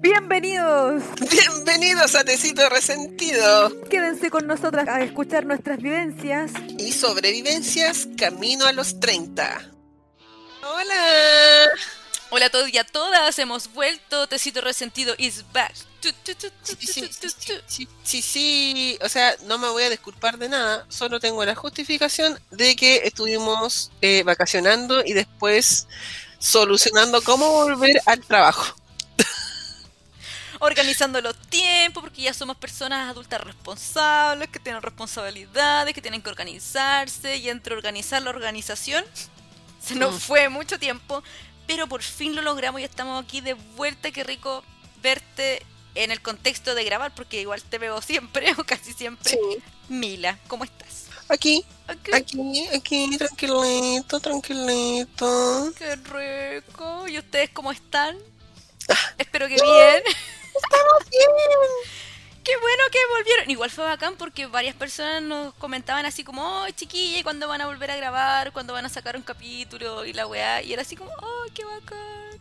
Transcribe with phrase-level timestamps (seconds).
[0.00, 1.02] Bienvenidos.
[1.30, 3.82] Bienvenidos a Tecito Resentido.
[3.90, 9.70] Quédense con nosotras a escuchar nuestras vivencias y sobrevivencias camino a los 30.
[10.62, 11.68] Hola.
[12.30, 15.74] Hola a todos y a todas, hemos vuelto, Tecito Resentido is back.
[16.62, 21.54] Sí sí, sí, o sea, no me voy a disculpar de nada, solo tengo la
[21.54, 25.88] justificación de que estuvimos eh, vacacionando y después
[26.38, 28.79] solucionando cómo volver al trabajo
[30.60, 36.30] organizando los tiempos, porque ya somos personas adultas responsables, que tienen responsabilidades, que tienen que
[36.30, 39.04] organizarse, y entre organizar la organización,
[39.82, 40.18] se nos mm.
[40.18, 41.22] fue mucho tiempo,
[41.66, 44.62] pero por fin lo logramos y estamos aquí de vuelta, qué rico
[45.02, 45.64] verte
[45.94, 49.38] en el contexto de grabar, porque igual te veo siempre, o casi siempre.
[49.88, 51.06] Mila, ¿cómo estás?
[51.28, 55.72] Aquí, aquí, aquí, aquí, tranquilito, tranquilito.
[55.78, 57.06] Qué rico.
[57.06, 58.18] ¿Y ustedes cómo están?
[58.88, 59.14] Ah.
[59.16, 60.02] Espero que bien.
[60.62, 61.30] Estamos bien.
[62.42, 63.50] Qué bueno que volvieron.
[63.50, 67.60] Igual fue bacán porque varias personas nos comentaban así como, oh, chiquilla, ¿y cuándo van
[67.60, 68.52] a volver a grabar?
[68.52, 70.04] ¿Cuándo van a sacar un capítulo?
[70.04, 70.62] Y la weá.
[70.62, 72.38] Y era así como, oh, qué bacán.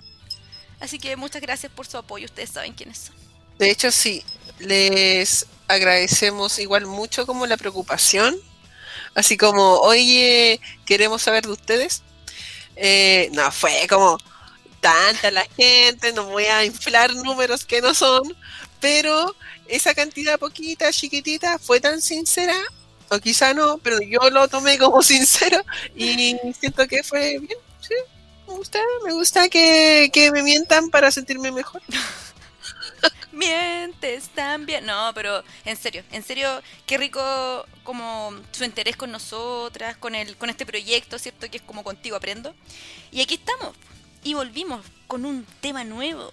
[0.80, 2.26] Así que muchas gracias por su apoyo.
[2.26, 3.16] Ustedes saben quiénes son.
[3.58, 4.23] De hecho, sí.
[4.59, 8.38] Les agradecemos igual mucho como la preocupación.
[9.16, 12.04] Así como, oye, queremos saber de ustedes.
[12.76, 14.17] Eh, no, fue como,
[14.80, 18.23] tanta la gente, no voy a inflar números que no son,
[18.80, 19.36] pero
[19.67, 22.55] esa cantidad poquita, chiquitita, fue tan sincera,
[23.09, 25.61] o quizá no, pero yo lo tomé como sincero
[25.95, 27.94] y siento que fue bien, sí,
[28.47, 31.81] me gusta, me gusta que, que me mientan para sentirme mejor.
[33.31, 34.86] Mientes también.
[34.86, 37.21] No, pero en serio, en serio, qué rico
[37.83, 41.49] como su interés con nosotras, con el, con este proyecto, ¿cierto?
[41.49, 42.53] Que es como contigo aprendo.
[43.11, 43.75] Y aquí estamos
[44.23, 46.30] y volvimos con un tema nuevo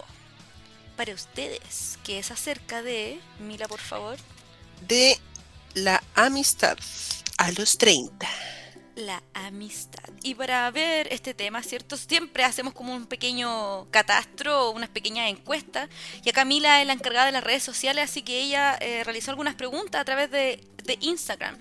[0.97, 4.17] para ustedes, que es acerca de, Mila, por favor.
[4.87, 5.19] De
[5.75, 6.79] la amistad
[7.39, 8.27] a los 30.
[8.97, 10.09] La amistad.
[10.23, 11.99] Y para ver este tema, ¿cierto?
[11.99, 15.91] Siempre hacemos como un pequeño catastro, unas pequeñas encuestas.
[16.25, 19.31] Y a Camila es la encargada de las redes sociales, así que ella eh, realizó
[19.31, 21.59] algunas preguntas a través de, de Instagram.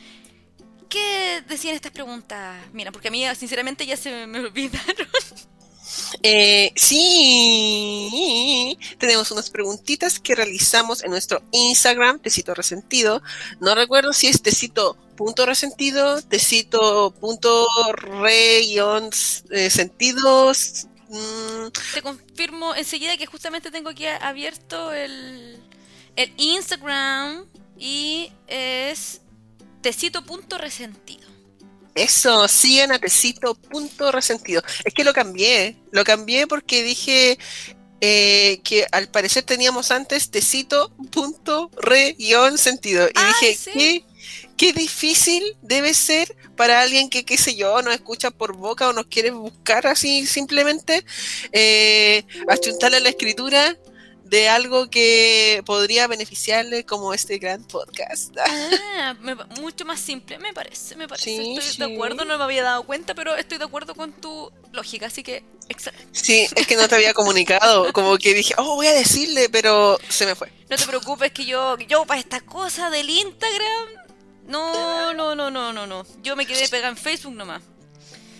[0.87, 2.57] ¿Qué decían estas preguntas?
[2.71, 5.04] Mira, porque a mí sinceramente ya se me olvidaron.
[6.23, 13.21] Eh, sí, tenemos unas preguntitas que realizamos en nuestro Instagram, Tecito Resentido.
[13.59, 20.87] No recuerdo si es Tecito punto resentido, Tecito punto re eh, sentidos.
[21.09, 21.67] Mm.
[21.93, 25.59] Te confirmo enseguida que justamente tengo aquí abierto el,
[26.15, 27.45] el Instagram
[27.77, 29.21] y es
[29.81, 31.34] Tecito punto resentido.
[31.95, 34.61] Eso, sigan a Tecito punto resentido.
[34.83, 37.39] Es que lo cambié, lo cambié porque dije
[38.01, 43.07] eh, que al parecer teníamos antes Tecito punto re guion sentido.
[43.07, 44.05] Y dije, ¿qué,
[44.57, 48.93] qué difícil debe ser para alguien que, qué sé yo, nos escucha por boca o
[48.93, 51.05] nos quiere buscar así simplemente,
[51.53, 53.77] eh, achuntarle a la escritura
[54.25, 58.35] de algo que podría beneficiarle como este gran podcast.
[58.97, 59.13] Ah,
[59.59, 61.53] mucho más simple, me parece, me parece.
[61.53, 65.07] estoy de acuerdo, no me había dado cuenta, pero estoy de acuerdo con tu lógica,
[65.07, 66.07] así que excelente.
[66.13, 69.99] Sí, es que no te había comunicado, como que dije, oh, voy a decirle, pero
[70.09, 70.51] se me fue.
[70.69, 73.89] No te preocupes que yo, yo para esta cosa del Instagram,
[74.47, 76.05] no, no, no, no, no, no.
[76.23, 77.61] Yo me quedé pegada en Facebook nomás.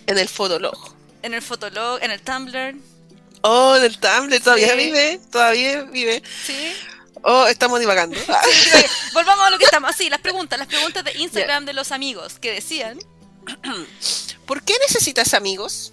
[0.06, 0.94] En el Fotolog.
[1.22, 2.74] En el Fotolog, en el Tumblr.
[3.48, 6.20] Oh, del Tumblr, todavía vive, todavía vive.
[6.44, 6.72] Sí.
[7.22, 8.18] Oh, estamos divagando.
[9.14, 9.94] volvamos a lo que estamos.
[9.94, 12.98] Sí, las preguntas, las preguntas de Instagram de los amigos que decían.
[14.46, 15.92] ¿Por qué necesitas amigos?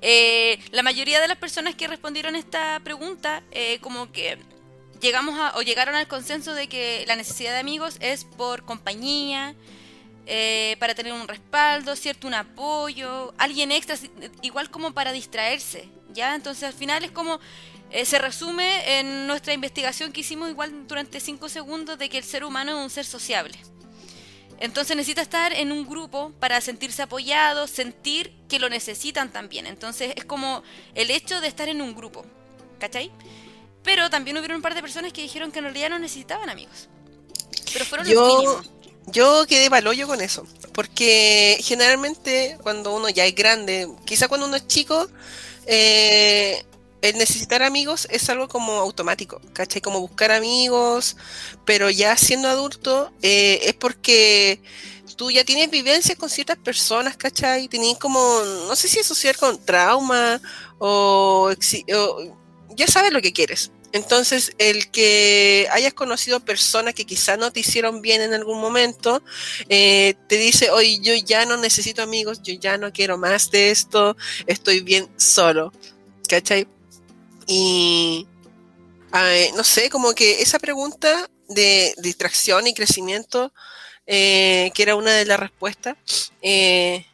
[0.00, 4.36] Eh, la mayoría de las personas que respondieron esta pregunta, eh, como que
[5.00, 9.54] llegamos a, o llegaron al consenso de que la necesidad de amigos es por compañía,
[10.26, 13.96] eh, para tener un respaldo, cierto, un apoyo, alguien extra,
[14.42, 16.34] igual como para distraerse, ¿ya?
[16.34, 17.40] Entonces al final es como
[17.90, 22.24] eh, se resume en nuestra investigación que hicimos igual durante cinco segundos de que el
[22.24, 23.58] ser humano es un ser sociable.
[24.60, 29.66] Entonces necesita estar en un grupo para sentirse apoyado, sentir que lo necesitan también.
[29.66, 30.62] Entonces es como
[30.94, 32.24] el hecho de estar en un grupo,
[32.78, 33.10] ¿cachai?
[33.82, 36.88] Pero también hubieron un par de personas que dijeron que en realidad no necesitaban amigos.
[37.72, 38.70] Pero fueron los mínimos.
[39.06, 44.56] Yo quedé balollo con eso, porque generalmente cuando uno ya es grande, quizá cuando uno
[44.56, 45.08] es chico,
[45.66, 46.64] eh,
[47.02, 49.82] el necesitar amigos es algo como automático, ¿cachai?
[49.82, 51.16] Como buscar amigos,
[51.64, 54.62] pero ya siendo adulto eh, es porque
[55.16, 57.68] tú ya tienes vivencias con ciertas personas, ¿cachai?
[57.68, 58.20] Tenías como,
[58.68, 60.40] no sé si asociar con trauma
[60.78, 61.52] o,
[61.94, 62.36] o
[62.76, 63.72] ya sabes lo que quieres.
[63.92, 69.22] Entonces, el que hayas conocido personas que quizá no te hicieron bien en algún momento,
[69.68, 73.70] eh, te dice, oye, yo ya no necesito amigos, yo ya no quiero más de
[73.70, 74.16] esto,
[74.46, 75.72] estoy bien solo.
[76.28, 76.66] ¿Cachai?
[77.46, 78.26] Y
[79.54, 83.52] no sé, como que esa pregunta de distracción y crecimiento,
[84.06, 85.96] eh, que era una de las respuestas,
[86.40, 87.06] eh,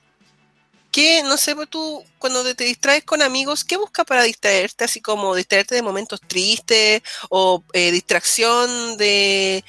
[0.99, 4.83] ¿Qué, no sé, pues tú cuando te distraes con amigos, ¿qué buscas para distraerte?
[4.83, 9.63] Así como distraerte de momentos tristes o eh, distracción de,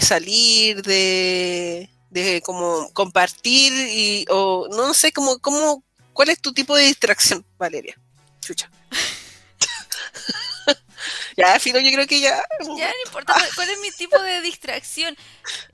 [0.00, 6.76] salir, de, de como compartir y, o no sé, como, como, ¿cuál es tu tipo
[6.76, 7.98] de distracción, Valeria?
[8.40, 8.70] Chucha.
[11.36, 12.40] ya, fino, yo creo que ya.
[12.60, 15.16] Ya, no importa cuál es mi tipo de distracción.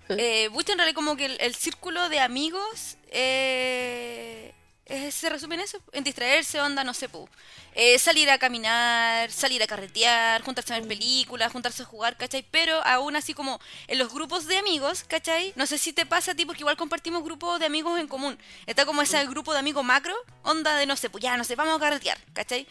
[0.09, 4.53] Eh, en realidad como que el, círculo de amigos eh,
[4.87, 7.29] se resume en eso, en distraerse, onda, no sé, pu.
[7.75, 12.44] Eh, salir a caminar, salir a carretear, juntarse a ver películas, juntarse a jugar, ¿cachai?
[12.50, 15.52] Pero aún así como en los grupos de amigos, ¿cachai?
[15.56, 18.38] No sé si te pasa a ti, porque igual compartimos grupos de amigos en común.
[18.67, 21.55] Está como ese grupo de amigos macro, onda de no sé, pues ya, no sé,
[21.55, 22.67] vamos a carretear, ¿cachai?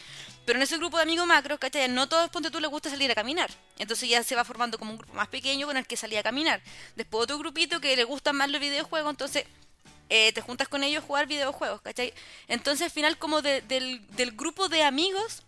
[0.45, 1.87] Pero en ese grupo de amigos macro, ¿cachai?
[1.89, 3.49] No todos, ponte tú, les gusta salir a caminar.
[3.79, 6.23] Entonces ya se va formando como un grupo más pequeño con el que salía a
[6.23, 6.61] caminar.
[6.95, 9.45] Después otro grupito que le gustan más los videojuegos, entonces
[10.13, 12.13] eh, te juntas con ellos a jugar videojuegos, ¿cachai?
[12.49, 15.43] Entonces al final como del, del, grupo de amigos,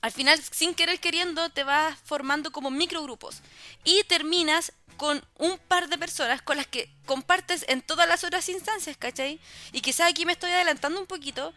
[0.00, 3.42] al final sin querer queriendo te vas formando como microgrupos
[3.84, 8.48] y terminas con un par de personas con las que compartes en todas las otras
[8.48, 9.38] instancias, ¿cachai?
[9.70, 11.54] Y quizás aquí me estoy adelantando un poquito,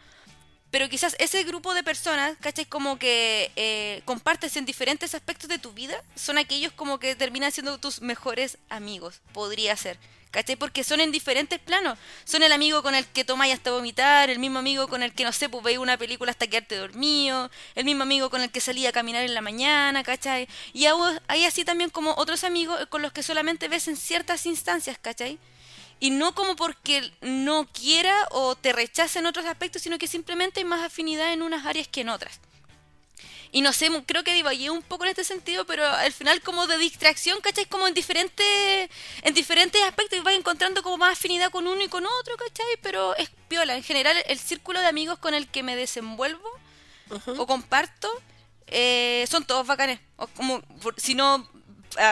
[0.76, 2.66] pero quizás ese grupo de personas, ¿cachai?
[2.66, 7.50] Como que eh, compartes en diferentes aspectos de tu vida, son aquellos como que terminan
[7.50, 9.98] siendo tus mejores amigos, podría ser.
[10.32, 10.56] ¿Cachai?
[10.56, 11.98] Porque son en diferentes planos.
[12.26, 15.24] Son el amigo con el que tomáis hasta vomitar, el mismo amigo con el que,
[15.24, 18.60] no sé, pues veis una película hasta quedarte dormido, el mismo amigo con el que
[18.60, 20.46] salía a caminar en la mañana, ¿cachai?
[20.74, 20.84] Y
[21.26, 25.38] hay así también como otros amigos con los que solamente ves en ciertas instancias, ¿cachai?
[25.98, 30.60] Y no como porque no quiera o te rechace en otros aspectos, sino que simplemente
[30.60, 32.40] hay más afinidad en unas áreas que en otras.
[33.52, 36.66] Y no sé, creo que divagué un poco en este sentido, pero al final como
[36.66, 37.64] de distracción, ¿cachai?
[37.64, 38.90] Como en diferentes,
[39.22, 42.66] en diferentes aspectos y vas encontrando como más afinidad con uno y con otro, ¿cachai?
[42.82, 43.74] Pero es piola.
[43.74, 46.48] En general, el círculo de amigos con el que me desenvuelvo
[47.38, 48.10] o comparto
[48.66, 50.00] eh, son todos bacanes.
[50.16, 50.62] O como,
[50.96, 51.48] si no,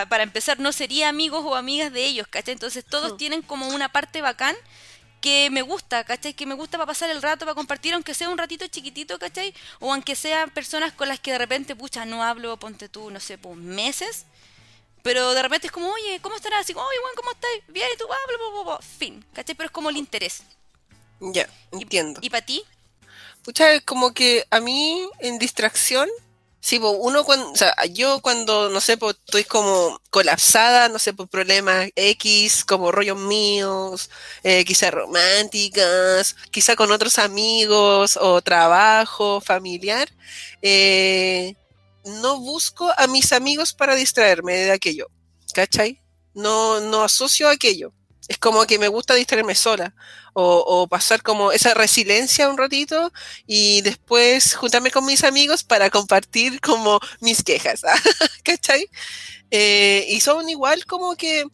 [0.09, 2.53] para empezar, no sería amigos o amigas de ellos, ¿cachai?
[2.53, 4.57] Entonces todos tienen como una parte bacán
[5.21, 6.35] que me gusta, ¿cachai?
[6.35, 9.55] Que me gusta para pasar el rato, para compartir, aunque sea un ratito chiquitito, ¿cachai?
[9.81, 13.21] O aunque sean personas con las que de repente, pucha, no hablo, ponte tú, no
[13.21, 14.27] sé, por meses.
[15.03, 16.61] Pero de repente es como, oye, ¿cómo estarás?
[16.61, 17.51] Así, oye, bueno, ¿cómo estás?
[17.69, 19.55] Bien, y tú, hablo, fin, ¿cachai?
[19.55, 20.43] Pero es como el interés.
[21.21, 22.21] Ya, entiendo.
[22.23, 22.63] ¿Y, para ti?
[23.43, 26.09] Pucha, como que a mí, en distracción,
[26.65, 30.99] Sí, pues uno cuando, o sea, yo cuando, no sé, pues estoy como colapsada, no
[30.99, 34.09] sé, por problemas X, como rollos míos,
[34.43, 40.09] eh, quizá románticas, quizá con otros amigos o trabajo familiar,
[40.63, 41.55] eh,
[42.23, 45.09] no busco a mis amigos para distraerme de aquello,
[45.53, 46.01] ¿cachai?
[46.33, 47.93] No, no asocio aquello.
[48.29, 49.95] Es como que me gusta distraerme sola
[50.33, 53.13] o, pasar como esa resiliencia un ratito
[53.47, 57.83] y después juntarme con mis amigos para compartir como mis quejas,
[58.45, 58.89] ¿cachai?
[59.51, 61.45] Eh, y son igual como que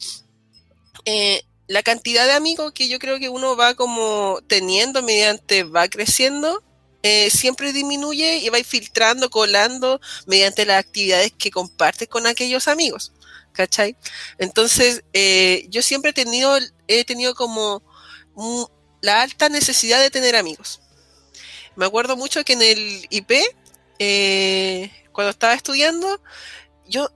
[1.05, 5.87] eh, la cantidad de amigos que yo creo que uno va como teniendo mediante va
[5.87, 6.63] creciendo,
[7.03, 13.13] eh, siempre disminuye y va filtrando, colando mediante las actividades que compartes con aquellos amigos.
[13.53, 13.95] ¿Cachai?
[14.37, 17.83] Entonces, eh, yo siempre he tenido, he tenido como
[19.01, 20.81] la alta necesidad de tener amigos.
[21.75, 23.31] Me acuerdo mucho que en el IP,
[23.99, 26.21] eh, cuando estaba estudiando,
[26.87, 27.09] yo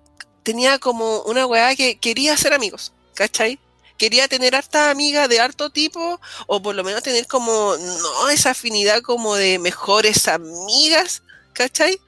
[0.43, 3.59] tenía como una weá que quería ser amigos, ¿cachai?
[3.97, 8.51] Quería tener harta amiga de harto tipo, o por lo menos tener como, no, esa
[8.51, 11.23] afinidad como de mejores amigas,
[11.53, 11.99] ¿cachai?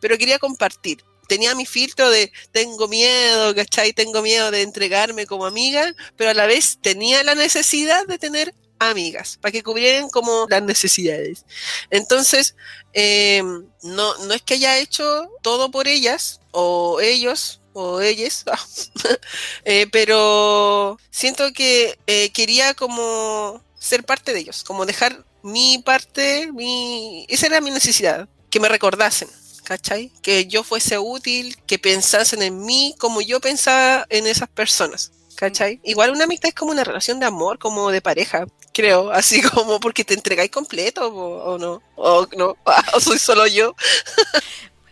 [0.00, 3.92] Pero quería compartir tenía mi filtro de tengo miedo, ¿cachai?
[3.92, 8.54] Tengo miedo de entregarme como amiga, pero a la vez tenía la necesidad de tener
[8.78, 11.44] amigas, para que cubrieran como las necesidades.
[11.90, 12.56] Entonces,
[12.92, 13.42] eh,
[13.82, 18.44] no, no es que haya hecho todo por ellas, o ellos, o ellas,
[19.64, 26.50] eh, pero siento que eh, quería como ser parte de ellos, como dejar mi parte,
[26.52, 27.26] mi...
[27.28, 29.28] esa era mi necesidad, que me recordasen.
[29.66, 30.12] ¿Cachai?
[30.22, 35.80] Que yo fuese útil, que pensasen en mí como yo pensaba en esas personas, ¿cachai?
[35.82, 39.80] Igual una amistad es como una relación de amor, como de pareja, creo, así como
[39.80, 42.56] porque te entregáis completo o, no, o no,
[42.94, 43.74] o soy solo yo.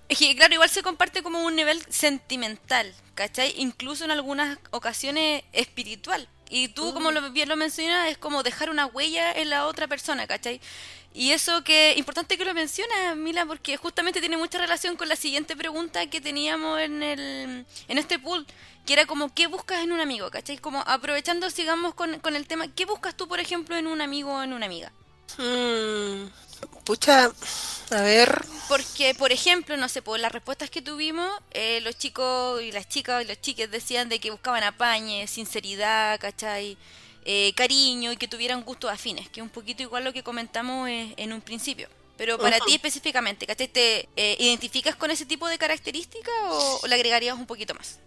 [0.06, 3.54] Es que, claro, igual se comparte como un nivel sentimental, ¿cachai?
[3.56, 6.28] Incluso en algunas ocasiones espiritual.
[6.50, 9.88] Y tú, como lo, bien lo mencionas, es como dejar una huella en la otra
[9.88, 10.60] persona, ¿cachai?
[11.16, 15.14] Y eso que, importante que lo mencionas, Mila, porque justamente tiene mucha relación con la
[15.14, 18.44] siguiente pregunta que teníamos en, el, en este pool,
[18.84, 20.28] que era como, ¿qué buscas en un amigo?
[20.32, 20.58] ¿Cachai?
[20.58, 24.34] Como aprovechando, sigamos con, con el tema, ¿qué buscas tú, por ejemplo, en un amigo
[24.34, 24.90] o en una amiga?
[25.38, 26.26] Mm,
[26.84, 27.30] pucha,
[27.90, 28.44] a ver.
[28.68, 32.88] Porque, por ejemplo, no sé, por las respuestas que tuvimos, eh, los chicos y las
[32.88, 36.76] chicas y los chiques decían de que buscaban apañe, sinceridad, ¿cachai?
[37.26, 40.88] Eh, cariño y que tuvieran gustos afines, que es un poquito igual lo que comentamos
[40.88, 41.88] eh, en un principio.
[42.16, 43.66] Pero para ti específicamente, ¿cachai?
[43.66, 47.98] ¿Te eh, identificas con ese tipo de características o, o le agregarías un poquito más?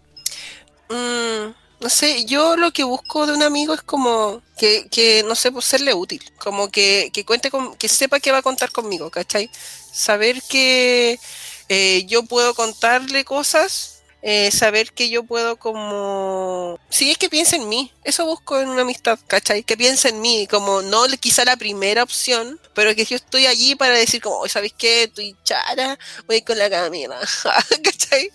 [0.88, 5.34] Mm, no sé, yo lo que busco de un amigo es como que, que no
[5.34, 8.72] sé, pues serle útil, como que, que cuente con, que sepa que va a contar
[8.72, 9.48] conmigo, ¿cachai?
[9.92, 11.20] Saber que
[11.68, 16.78] eh, yo puedo contarle cosas, eh, saber que yo puedo como...
[16.90, 19.62] Sí, es que piense en mí, eso busco en una amistad, ¿cachai?
[19.62, 23.74] Que piense en mí, como no quizá la primera opción, pero que yo estoy allí
[23.76, 25.04] para decir como, "Oye, ¿sabes qué?
[25.04, 27.16] Estoy chara, voy con la camina,
[27.84, 28.30] ¿cachai?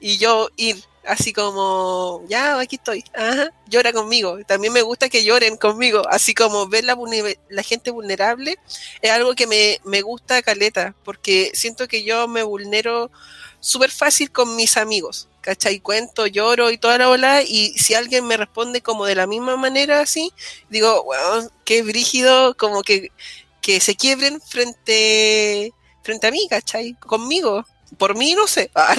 [0.00, 4.38] Y yo ir así como, ya, aquí estoy, ajá, llora conmigo.
[4.46, 6.96] También me gusta que lloren conmigo, así como ver la,
[7.48, 8.56] la gente vulnerable
[9.00, 13.10] es algo que me, me gusta caleta, porque siento que yo me vulnero
[13.60, 15.80] súper fácil con mis amigos, ¿cachai?
[15.80, 19.56] Cuento, lloro y toda la ola, y si alguien me responde como de la misma
[19.56, 20.32] manera así,
[20.68, 23.10] digo, bueno, qué brígido, como que,
[23.62, 25.72] que se quiebren frente,
[26.02, 26.94] frente a mí, ¿cachai?
[27.00, 27.64] Conmigo.
[27.96, 28.94] Por mí no sé, ah,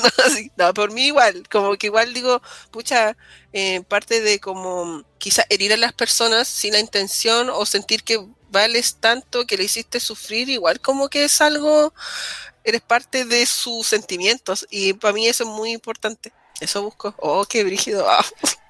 [0.58, 3.16] no, por mí igual, como que igual digo, pucha,
[3.54, 8.20] eh, parte de como quizá herir a las personas sin la intención o sentir que
[8.52, 11.94] vales tanto que le hiciste sufrir, igual como que es algo,
[12.64, 16.32] eres parte de sus sentimientos y para mí eso es muy importante.
[16.60, 17.14] Eso busco.
[17.18, 18.06] Oh, qué brígido.
[18.10, 18.26] ah.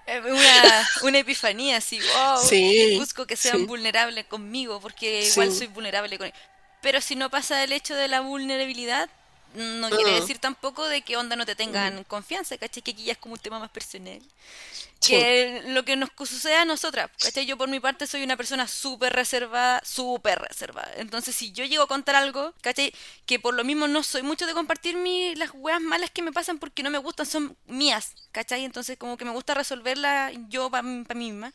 [0.06, 2.38] Eh, Una, una epifanía así, wow.
[2.44, 3.66] Sí, Busco que sean sí.
[3.66, 5.58] vulnerables conmigo porque igual Sí.
[5.60, 6.40] soy vulnerable con ellos.
[6.82, 9.10] Pero si no pasa el hecho de la vulnerabilidad,
[9.56, 12.84] no quiere decir tampoco de que onda no te tengan confianza, ¿cachai?
[12.84, 14.22] Que aquí ya es como un tema más personal.
[15.00, 15.14] Sí.
[15.14, 17.46] Que lo que nos sucede a nosotras, ¿cachai?
[17.46, 20.92] Yo por mi parte soy una persona súper reservada, súper reservada.
[20.98, 22.94] Entonces si yo llego a contar algo, ¿cachai?
[23.26, 26.32] Que por lo mismo no soy mucho de compartir mi, las weas malas que me
[26.32, 28.66] pasan porque no me gustan, son mías, ¿cachai?
[28.66, 31.54] Entonces como que me gusta resolverlas yo para mí misma.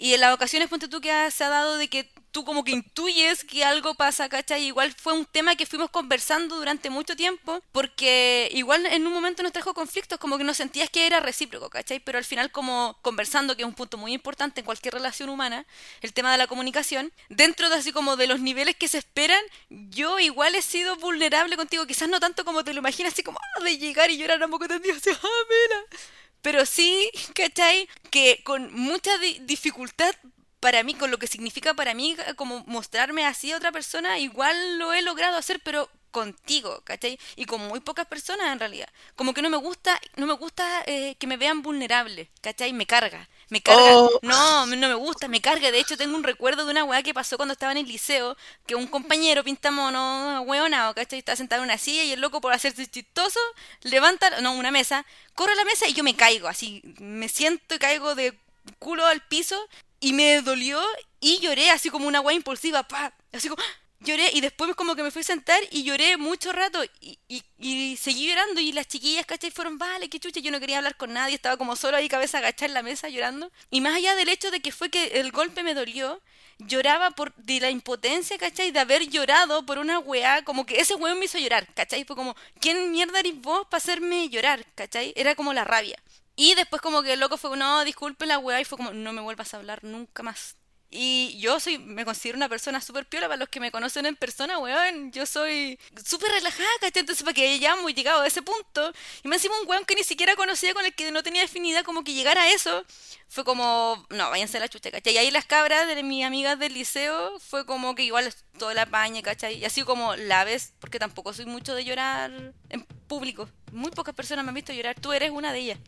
[0.00, 2.64] Y en las ocasiones, ponte tú que ha- se ha dado de que tú como
[2.64, 4.64] que intuyes que algo pasa, ¿cachai?
[4.64, 9.42] Igual fue un tema que fuimos conversando durante mucho tiempo, porque igual en un momento
[9.42, 12.00] nos trajo conflictos, como que no sentías que era recíproco, ¿cachai?
[12.00, 15.66] Pero al final como conversando, que es un punto muy importante en cualquier relación humana,
[16.02, 19.42] el tema de la comunicación, dentro de así como de los niveles que se esperan,
[19.68, 23.38] yo igual he sido vulnerable contigo, quizás no tanto como te lo imaginas, así como
[23.58, 26.00] ah, de llegar y llorar a poco tendido, así, ah, mira.
[26.42, 27.88] Pero sí, ¿cachai?
[28.10, 30.14] Que con mucha di- dificultad
[30.60, 34.18] para mí, con lo que significa para mí eh, como mostrarme así a otra persona,
[34.18, 37.18] igual lo he logrado hacer, pero contigo, ¿cachai?
[37.36, 38.88] Y con muy pocas personas en realidad.
[39.16, 42.72] Como que no me gusta, no me gusta eh, que me vean vulnerable, ¿cachai?
[42.72, 43.28] Me carga.
[43.48, 43.96] Me carga.
[43.96, 44.20] Oh.
[44.22, 45.70] No, no me gusta, me carga.
[45.70, 48.36] De hecho, tengo un recuerdo de una weá que pasó cuando estaba en el liceo,
[48.66, 51.18] que un compañero pintamono, weonado, ¿cachai?
[51.18, 53.40] Estaba sentado en una silla y el loco por hacerse chistoso,
[53.82, 57.74] levanta, no, una mesa, corre a la mesa y yo me caigo, así, me siento
[57.74, 58.38] y caigo de
[58.78, 59.68] culo al piso
[60.00, 60.80] y me dolió
[61.20, 63.62] y lloré así como una weá impulsiva, pa, así como...
[64.02, 67.42] Lloré y después como que me fui a sentar y lloré mucho rato y, y,
[67.58, 69.50] y seguí llorando y las chiquillas, ¿cachai?
[69.50, 72.38] Fueron, vale, qué chucha, yo no quería hablar con nadie, estaba como solo ahí cabeza
[72.38, 73.52] agachada en la mesa llorando.
[73.70, 76.22] Y más allá del hecho de que fue que el golpe me dolió,
[76.58, 78.70] lloraba por de la impotencia, ¿cachai?
[78.70, 82.04] De haber llorado por una weá, como que ese weón me hizo llorar, ¿cachai?
[82.04, 85.12] Fue como, ¿quién mierda eres vos para hacerme llorar, ¿cachai?
[85.16, 86.02] Era como la rabia.
[86.36, 89.12] Y después como que el loco fue, no, disculpe la weá, y fue como, no
[89.12, 90.56] me vuelvas a hablar nunca más.
[90.92, 94.16] Y yo soy, me considero una persona súper piola para los que me conocen en
[94.16, 95.12] persona, weón.
[95.12, 97.00] Yo soy súper relajada, ¿cachai?
[97.00, 98.92] Entonces, para que ya hemos llegado a ese punto,
[99.22, 101.84] y me encima un weón que ni siquiera conocía, con el que no tenía afinidad,
[101.84, 102.84] como que llegar a eso,
[103.28, 105.14] fue como, no, váyanse a la chucha, ¿cachai?
[105.14, 108.86] Y ahí las cabras de mis amigas del liceo, fue como que igual toda la
[108.86, 109.58] paña, ¿cachai?
[109.58, 113.48] Y así como la ves, porque tampoco soy mucho de llorar en público.
[113.72, 115.78] Muy pocas personas me han visto llorar, tú eres una de ellas.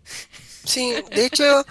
[0.65, 1.65] Sí, de hecho,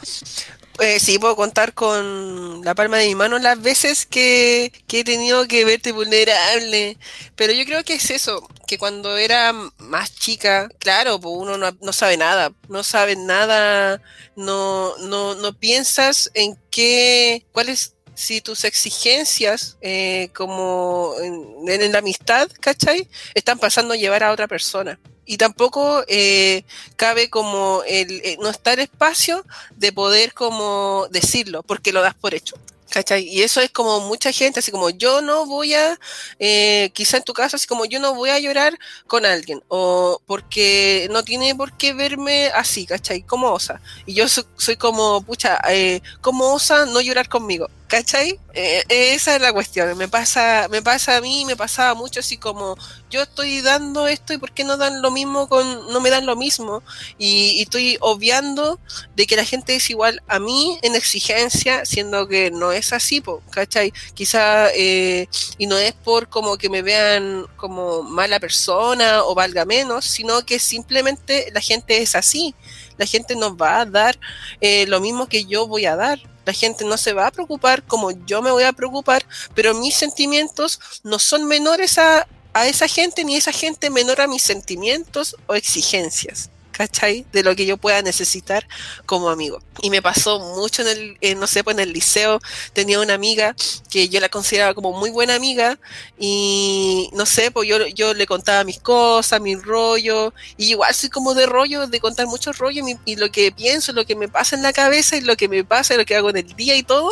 [0.79, 5.47] eh, sí puedo contar con la palma de mi mano las veces que, he tenido
[5.47, 6.97] que verte vulnerable.
[7.35, 11.71] Pero yo creo que es eso, que cuando era más chica, claro, pues uno no,
[11.81, 14.01] no sabe nada, no sabe nada,
[14.35, 21.99] no, no, no piensas en qué, cuáles si tus exigencias eh, como en, en la
[21.99, 23.07] amistad, ¿cachai?
[23.33, 24.99] Están pasando a llevar a otra persona.
[25.25, 26.63] Y tampoco eh,
[26.95, 32.15] cabe como el, eh, no está el espacio de poder como decirlo, porque lo das
[32.15, 32.55] por hecho.
[32.89, 33.23] ¿Cachai?
[33.23, 35.97] Y eso es como mucha gente, así como yo no voy a,
[36.39, 40.21] eh, quizá en tu caso, así como yo no voy a llorar con alguien, o
[40.25, 43.21] porque no tiene por qué verme así, ¿cachai?
[43.21, 43.79] Como osa.
[44.05, 47.69] Y yo soy, como, pucha, eh, como osa no llorar conmigo.
[47.91, 48.39] ¿Cachai?
[48.53, 49.97] Eh, esa es la cuestión.
[49.97, 52.77] Me pasa, me pasa a mí, me pasaba mucho así como
[53.09, 56.25] yo estoy dando esto y por qué no dan lo mismo con, no me dan
[56.25, 56.83] lo mismo.
[57.17, 58.79] Y, estoy obviando
[59.17, 63.21] de que la gente es igual a mí en exigencia, siendo que no es así,
[63.49, 63.91] ¿cachai?
[64.13, 69.65] Quizá, eh, y no es por como que me vean como mala persona o valga
[69.65, 72.55] menos, sino que simplemente la gente es así.
[72.97, 74.17] La gente nos va a dar
[74.61, 77.83] eh, lo mismo que yo voy a dar la gente no se va a preocupar
[77.83, 82.87] como yo me voy a preocupar, pero mis sentimientos no son menores a, a esa
[82.87, 86.49] gente ni esa gente menor a mis sentimientos o exigencias.
[86.71, 87.25] ¿Cachai?
[87.31, 88.67] De lo que yo pueda necesitar
[89.05, 89.61] como amigo.
[89.81, 92.39] Y me pasó mucho en el, no sé, pues en el liceo
[92.73, 93.55] tenía una amiga
[93.89, 95.77] que yo la consideraba como muy buena amiga
[96.19, 101.09] y no sé, pues yo, yo le contaba mis cosas, mis rollos, y igual soy
[101.09, 104.55] como de rollo, de contar muchos rollos y, lo que pienso, lo que me pasa
[104.55, 106.83] en la cabeza y lo que me pasa, lo que hago en el día y
[106.83, 107.11] todo.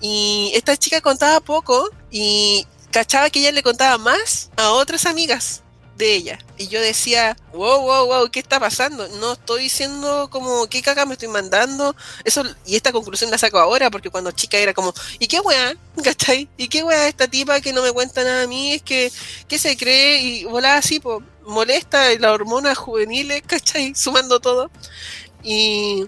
[0.00, 5.62] Y esta chica contaba poco y cachaba que ella le contaba más a otras amigas
[5.96, 6.38] de ella.
[6.58, 9.08] Y yo decía, wow, wow, wow, ¿qué está pasando?
[9.20, 11.94] No estoy diciendo como, ¿qué caca me estoy mandando?
[12.24, 15.76] Eso, y esta conclusión la saco ahora, porque cuando chica era como, ¿y qué weá?
[16.04, 16.48] ¿Cachai?
[16.56, 18.72] ¿Y qué weá esta tipa que no me cuenta nada a mí?
[18.72, 19.10] Es que,
[19.48, 20.20] ¿qué se cree?
[20.20, 23.94] Y volá así, pues, molesta la hormona juvenil, ¿cachai?
[23.94, 24.70] Sumando todo.
[25.42, 26.06] Y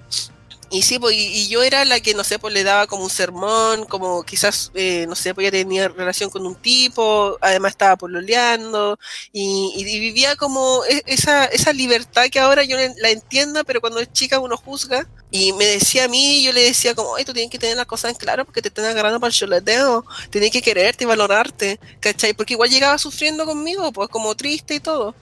[0.71, 3.11] y sí, pues, y, yo era la que, no sé, pues le daba como un
[3.11, 7.97] sermón, como quizás, eh, no sé, pues ya tenía relación con un tipo, además estaba
[7.97, 8.99] pololeando,
[9.33, 14.01] y, y, vivía como e, esa, esa libertad que ahora yo la entiendo, pero cuando
[14.01, 17.33] es chica uno juzga, y me decía a mí, yo le decía como, ay, tú
[17.33, 20.51] tienes que tener las cosas en claro porque te están agarrando para el chuleteo, tienes
[20.51, 22.33] que quererte y valorarte, ¿cachai?
[22.35, 25.15] Porque igual llegaba sufriendo conmigo, pues como triste y todo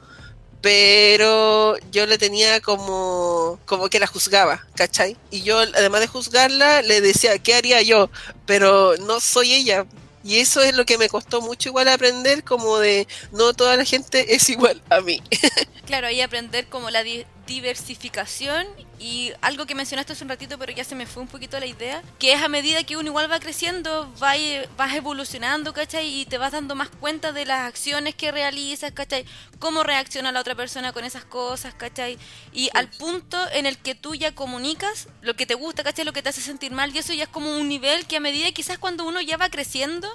[0.67, 5.17] pero yo le tenía como, como que la juzgaba, ¿cachai?
[5.31, 8.11] Y yo, además de juzgarla, le decía, ¿qué haría yo?
[8.47, 9.87] Pero no soy ella.
[10.25, 13.85] Y eso es lo que me costó mucho igual aprender, como de no toda la
[13.85, 15.23] gente es igual a mí.
[15.87, 17.05] claro, ahí aprender como la
[17.47, 18.67] diversificación
[18.99, 21.67] y algo que mencionaste hace un ratito, pero ya se me fue un poquito la
[21.67, 24.33] idea, que es a medida que uno igual va creciendo, va,
[24.77, 26.07] vas evolucionando, ¿cachai?
[26.07, 29.25] Y te vas dando más cuenta de las acciones que realizas, ¿cachai?
[29.59, 32.19] Cómo reacciona la otra persona con esas cosas, ¿cachai?
[32.53, 36.05] Y al punto en el que tú ya comunicas lo que te gusta, ¿cachai?
[36.05, 38.21] Lo que te hace sentir mal, y eso ya es como un nivel que a
[38.21, 40.09] medida quizás cuando uno ya va creciendo,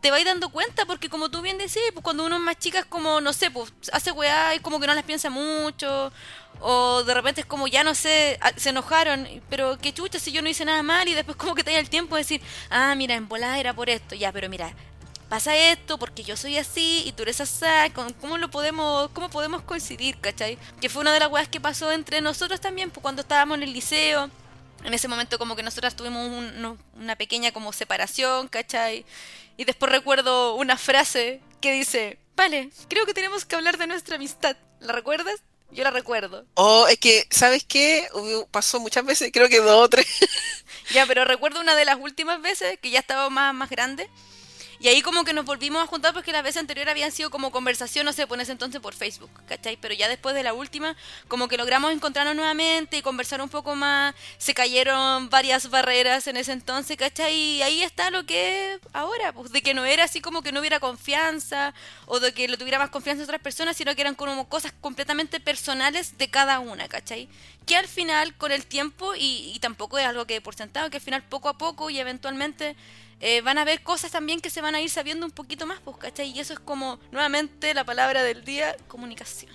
[0.00, 2.80] te vais dando cuenta, porque como tú bien decís, pues cuando uno es más chica
[2.80, 6.12] es como, no sé, pues hace weá y como que no las piensa mucho,
[6.60, 10.42] o de repente es como, ya no sé, se enojaron, pero qué chucha si yo
[10.42, 12.40] no hice nada mal y después como que tenía el tiempo de decir,
[12.70, 14.72] ah, mira, en volada era por esto, ya, pero mira,
[15.28, 17.64] pasa esto porque yo soy así y tú eres así,
[18.20, 20.58] ¿cómo lo podemos, cómo podemos coincidir, cachai?
[20.80, 23.64] Que fue una de las weas que pasó entre nosotros también, pues cuando estábamos en
[23.64, 24.30] el liceo,
[24.84, 26.30] en ese momento como que nosotras tuvimos
[26.94, 29.04] una pequeña como separación, ¿cachai?
[29.56, 34.16] Y después recuerdo una frase que dice, vale, creo que tenemos que hablar de nuestra
[34.16, 34.56] amistad.
[34.78, 35.42] ¿La recuerdas?
[35.70, 36.46] Yo la recuerdo.
[36.54, 38.08] Oh, es que, ¿sabes qué?
[38.50, 40.06] Pasó muchas veces, creo que dos o tres.
[40.92, 44.08] ya, pero recuerdo una de las últimas veces, que ya estaba más, más grande,
[44.78, 47.50] y ahí como que nos volvimos a juntar porque las veces anteriores habían sido como
[47.50, 49.76] conversación, no sé, pones entonces por Facebook, ¿cachai?
[49.76, 50.96] Pero ya después de la última,
[51.28, 56.36] como que logramos encontrarnos nuevamente y conversar un poco más, se cayeron varias barreras en
[56.36, 57.34] ese entonces, ¿cachai?
[57.34, 60.52] Y ahí está lo que es ahora, pues de que no era así como que
[60.52, 61.74] no hubiera confianza
[62.06, 64.72] o de que lo tuviera más confianza en otras personas, sino que eran como cosas
[64.80, 67.28] completamente personales de cada una, ¿cachai?
[67.66, 71.02] Que al final, con el tiempo, y tampoco es algo que por sentado, que al
[71.02, 72.76] final poco a poco y eventualmente
[73.20, 75.80] eh, van a haber cosas también que se van a ir sabiendo un poquito más,
[75.84, 76.30] pues, ¿cachai?
[76.30, 79.50] Y eso es como, nuevamente, la palabra del día, comunicación.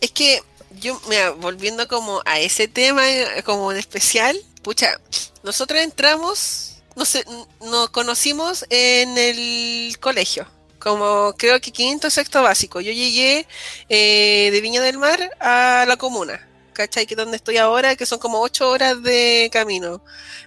[0.00, 0.42] Es que
[0.72, 5.00] yo, mira, volviendo como a ese tema, eh, como en especial, pucha,
[5.42, 7.24] nosotros entramos, no sé,
[7.60, 10.46] nos conocimos en el colegio,
[10.78, 12.80] como creo que quinto o sexto básico.
[12.80, 13.46] Yo llegué
[13.88, 16.47] eh, de Viña del Mar a la comuna.
[16.78, 17.06] ¿Cachai?
[17.06, 20.00] Que donde estoy ahora, que son como ocho horas de camino.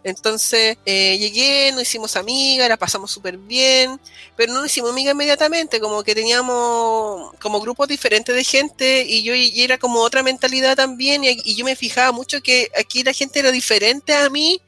[0.03, 3.99] Entonces eh, llegué, nos hicimos amigas, la pasamos súper bien,
[4.37, 9.23] pero no nos hicimos amigas inmediatamente, como que teníamos como grupos diferentes de gente y
[9.23, 13.13] yo era como otra mentalidad también y, y yo me fijaba mucho que aquí la
[13.13, 14.61] gente era diferente a mí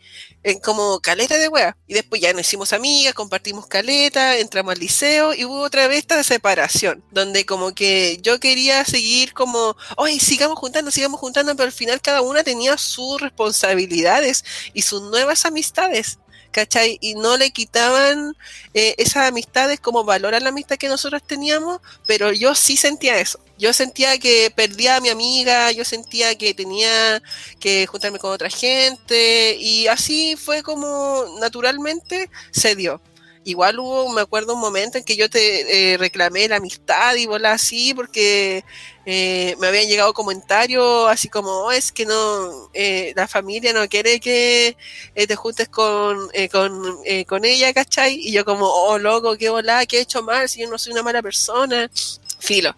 [0.44, 1.78] en como caleta de wea.
[1.88, 6.00] Y después ya nos hicimos amigas, compartimos caleta, entramos al liceo y hubo otra vez
[6.00, 11.68] esta separación, donde como que yo quería seguir como, oye, sigamos juntando, sigamos juntando, pero
[11.68, 16.20] al final cada una tenía sus responsabilidades y sus nuevas amistades.
[16.54, 16.98] ¿Cachai?
[17.02, 18.38] Y no le quitaban
[18.74, 23.20] eh, esas amistades como valor a la amistad que nosotros teníamos, pero yo sí sentía
[23.20, 23.40] eso.
[23.58, 27.22] Yo sentía que perdía a mi amiga, yo sentía que tenía
[27.60, 33.02] que juntarme con otra gente y así fue como naturalmente se dio.
[33.46, 37.26] Igual hubo, me acuerdo, un momento en que yo te eh, reclamé la amistad y
[37.26, 38.64] volá así porque
[39.06, 43.88] eh, me habían llegado comentarios así como, oh, es que no, eh, la familia no
[43.90, 44.78] quiere que
[45.14, 48.16] te juntes con, con, con, ella, ¿cachai?
[48.16, 50.94] Y yo como, oh, loco, qué volá, qué he hecho mal, si yo no soy
[50.94, 51.92] una mala persona.
[52.40, 52.76] Filo.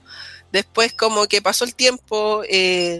[0.51, 2.41] Después como que pasó el tiempo,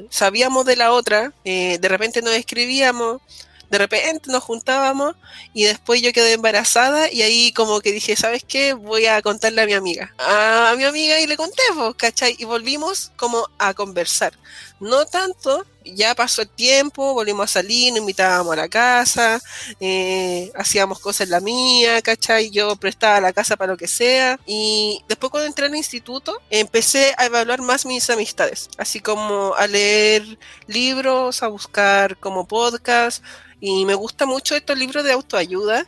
[0.10, 3.22] sabíamos de la otra, de repente nos escribíamos,
[3.70, 5.16] de repente nos juntábamos
[5.54, 8.74] y después yo quedé embarazada y ahí como que dije, ¿sabes qué?
[8.74, 10.14] Voy a contarle a mi amiga.
[10.18, 12.36] A, mi amiga y le conté, pues, ¿cachai?
[12.40, 14.34] Y volvimos como a conversar.
[14.80, 19.40] No tanto, ya pasó el tiempo, volvimos a salir, nos invitábamos a la casa,
[19.80, 22.50] eh, hacíamos cosas en la mía, ¿cachai?
[22.50, 24.40] Yo prestaba la casa para lo que sea.
[24.46, 29.68] Y después cuando entré al instituto, empecé a evaluar más mis amistades, así como a
[29.68, 33.24] leer libros, a buscar como podcast,
[33.60, 35.86] y me gusta mucho estos libros de autoayuda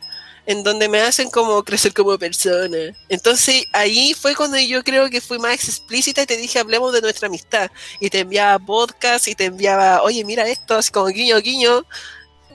[0.48, 2.78] en donde me hacen como crecer como persona.
[3.10, 7.02] Entonces ahí fue cuando yo creo que fui más explícita y te dije hablemos de
[7.02, 7.70] nuestra amistad.
[8.00, 11.84] Y te enviaba podcast y te enviaba, oye, mira esto, así como guiño, guiño.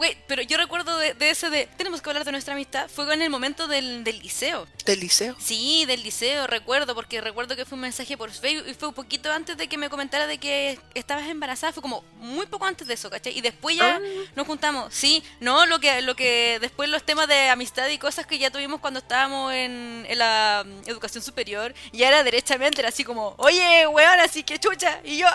[0.03, 3.21] Güey, pero yo recuerdo de, ese de, tenemos que hablar de nuestra amistad, fue en
[3.21, 4.67] el momento del, del, liceo.
[4.83, 5.33] ¿Del liceo?
[5.39, 8.93] Sí, del liceo, recuerdo, porque recuerdo que fue un mensaje por Facebook y fue un
[8.93, 12.85] poquito antes de que me comentara de que estabas embarazada, fue como muy poco antes
[12.85, 13.37] de eso, ¿cachai?
[13.37, 14.01] Y después ya ah.
[14.35, 18.27] nos juntamos, sí, no, lo que, lo que después los temas de amistad y cosas
[18.27, 22.89] que ya tuvimos cuando estábamos en, en la mm, educación superior, ya era derechamente, era
[22.89, 25.27] así como, oye, weón, así que chucha, y yo,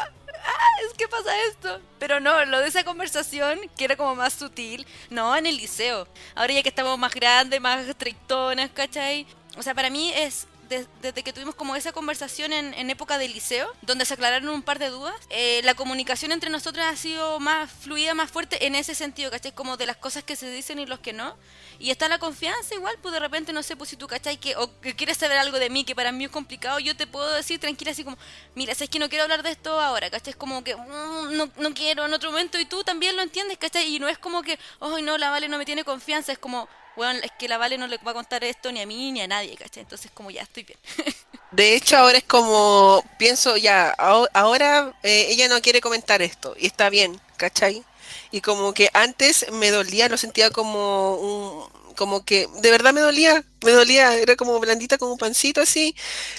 [0.45, 1.81] ah, es que pasa esto.
[1.99, 6.07] Pero no, lo de esa conversación, que era como más sutil, no, en el liceo.
[6.35, 9.27] Ahora ya que estamos más grandes, más tritonas, ¿cachai?
[9.57, 13.71] O sea, para mí es desde que tuvimos como esa conversación en, época del liceo,
[13.83, 17.71] donde se aclararon un par de dudas, eh, la comunicación entre nosotras ha sido más
[17.71, 19.53] fluida, más fuerte en ese sentido, ¿cachai?
[19.53, 21.37] Como de las cosas que se dicen y los que no.
[21.79, 24.37] Y está la confianza igual, pues de repente, no sé, pues si tú, ¿cachai?
[24.39, 27.07] Que, o que quieres saber algo de mí que para mí es complicado, yo te
[27.07, 28.19] puedo decir tranquila así como,
[28.55, 30.31] mira, es que no quiero hablar de esto ahora, ¿cachai?
[30.33, 33.59] Es como que mm, no, no quiero en otro momento y tú también lo entiendes,
[33.59, 33.95] ¿cachai?
[33.95, 36.69] Y no es como que, oh, no, la Vale no me tiene confianza, es como
[36.99, 39.21] bueno, es que la Vale no le va a contar esto ni a mí ni
[39.21, 39.85] a nadie, ¿cachai?
[39.85, 40.79] Entonces como ya estoy bien.
[41.53, 46.67] De hecho, ahora es como, pienso ya, ahora eh, ella no quiere comentar esto y
[46.67, 47.85] está bien, ¿cachai?
[48.33, 53.01] Y como que antes me dolía, lo sentía como un, como que de verdad me
[53.01, 55.95] dolía, me dolía, era como blandita como un pancito así,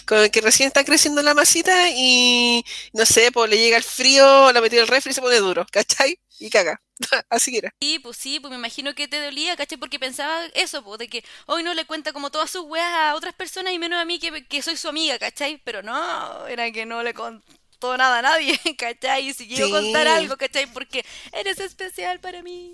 [0.06, 4.52] con que recién está creciendo la masita y no sé, pues le llega el frío,
[4.52, 6.20] la metí en el refri y se pone duro, ¿cachai?
[6.40, 6.82] Y caga.
[7.30, 7.74] Así era.
[7.82, 9.78] Sí, pues sí, pues me imagino que te dolía, ¿cachai?
[9.78, 13.16] Porque pensaba eso, pues, de que hoy no le cuenta como todas sus weas a
[13.16, 15.62] otras personas y menos a mí que, que soy su amiga, ¿cachai?
[15.64, 19.30] Pero no, era que no le contó nada a nadie, ¿cachai?
[19.30, 20.72] Y si quiero contar algo, ¿cachai?
[20.72, 22.74] Porque eres especial para mí.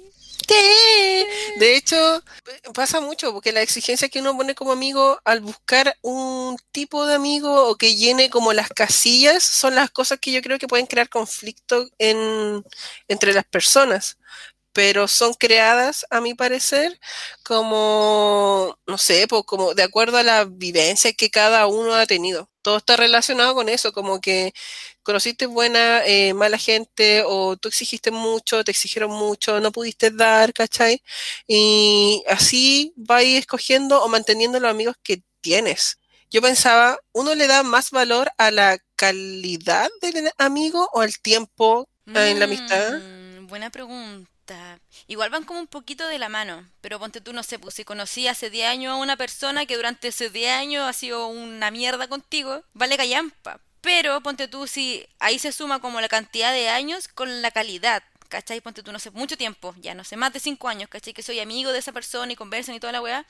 [1.58, 2.24] De hecho,
[2.74, 7.16] pasa mucho porque la exigencia que uno pone como amigo al buscar un tipo de
[7.16, 10.86] amigo o que llene como las casillas son las cosas que yo creo que pueden
[10.88, 12.64] crear conflicto en,
[13.08, 14.18] entre las personas
[14.74, 17.00] pero son creadas, a mi parecer,
[17.46, 22.50] como, no sé, pues como de acuerdo a la vivencia que cada uno ha tenido.
[22.66, 24.52] Todo está relacionado con eso, como que
[25.04, 30.52] conociste buena, eh, mala gente, o tú exigiste mucho, te exigieron mucho, no pudiste dar,
[30.52, 31.04] ¿cachai?
[31.48, 36.00] Y así vais escogiendo o manteniendo los amigos que tienes.
[36.32, 41.88] Yo pensaba, ¿uno le da más valor a la calidad del amigo o al tiempo
[42.08, 42.94] en la amistad?
[42.94, 44.35] Mm, buena pregunta.
[45.08, 47.84] Igual van como un poquito de la mano, pero ponte tú, no sé, pues si
[47.84, 51.72] conocí hace 10 años a una persona que durante esos 10 años ha sido una
[51.72, 53.60] mierda contigo, vale callampa.
[53.82, 58.04] Pero ponte tú, si ahí se suma como la cantidad de años con la calidad.
[58.30, 58.60] ¿Cachai?
[58.60, 61.14] Ponte tú, no sé, mucho tiempo, ya no sé, más de 5 años, ¿cachai?
[61.14, 63.26] Que soy amigo de esa persona y conversan y toda la weá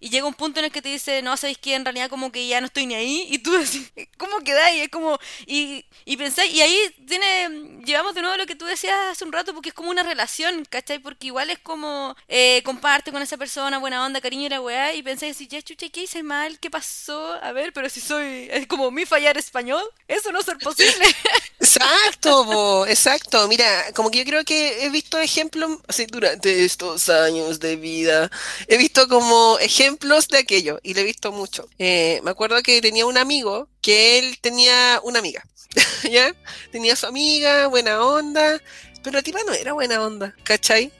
[0.00, 2.30] y llega un punto en el que te dice, no, ¿sabéis que en realidad como
[2.32, 3.26] que ya no estoy ni ahí?
[3.36, 4.82] Y tú decís, ¿cómo quedáis?
[4.82, 8.96] Es como, y, y pensáis, y ahí tiene, llevamos de nuevo lo que tú decías
[9.10, 10.98] hace un rato, porque es como una relación, ¿cachai?
[10.98, 14.94] Porque igual es como, eh, comparte con esa persona, buena onda, cariño y la weá,
[14.94, 16.58] y pensáis, ya chucha, ¿qué hice mal?
[16.58, 17.34] ¿Qué pasó?
[17.42, 21.06] A ver, pero si soy, es como mi fallar español, eso no ser posible.
[21.60, 23.48] Exacto, po, exacto.
[23.48, 28.30] Mira, como que yo creo que he visto ejemplos, así durante estos años de vida,
[28.68, 29.85] he visto como ejemplos
[30.28, 31.68] de aquello y lo he visto mucho.
[31.78, 35.44] Eh, me acuerdo que tenía un amigo que él tenía una amiga,
[36.10, 36.34] ¿ya?
[36.72, 38.60] Tenía su amiga, buena onda,
[39.02, 40.92] pero la tipa no era buena onda, ¿cachai?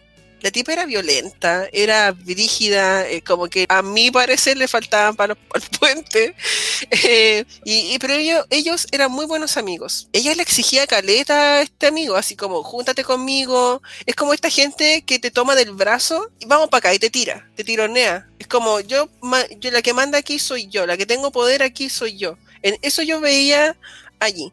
[0.42, 5.37] La tipa era violenta, era brígida, eh, como que a mi parecer le faltaban para
[5.55, 6.35] el puente.
[6.90, 10.09] Eh, y, pero ellos, ellos eran muy buenos amigos.
[10.12, 13.83] Ella le exigía caleta a este amigo, así como, júntate conmigo.
[14.05, 17.11] Es como esta gente que te toma del brazo y vamos para acá y te
[17.11, 18.29] tira, te tironea.
[18.38, 19.09] Es como, yo,
[19.59, 22.37] yo, la que manda aquí soy yo, la que tengo poder aquí soy yo.
[22.62, 23.77] En eso yo veía
[24.20, 24.53] allí.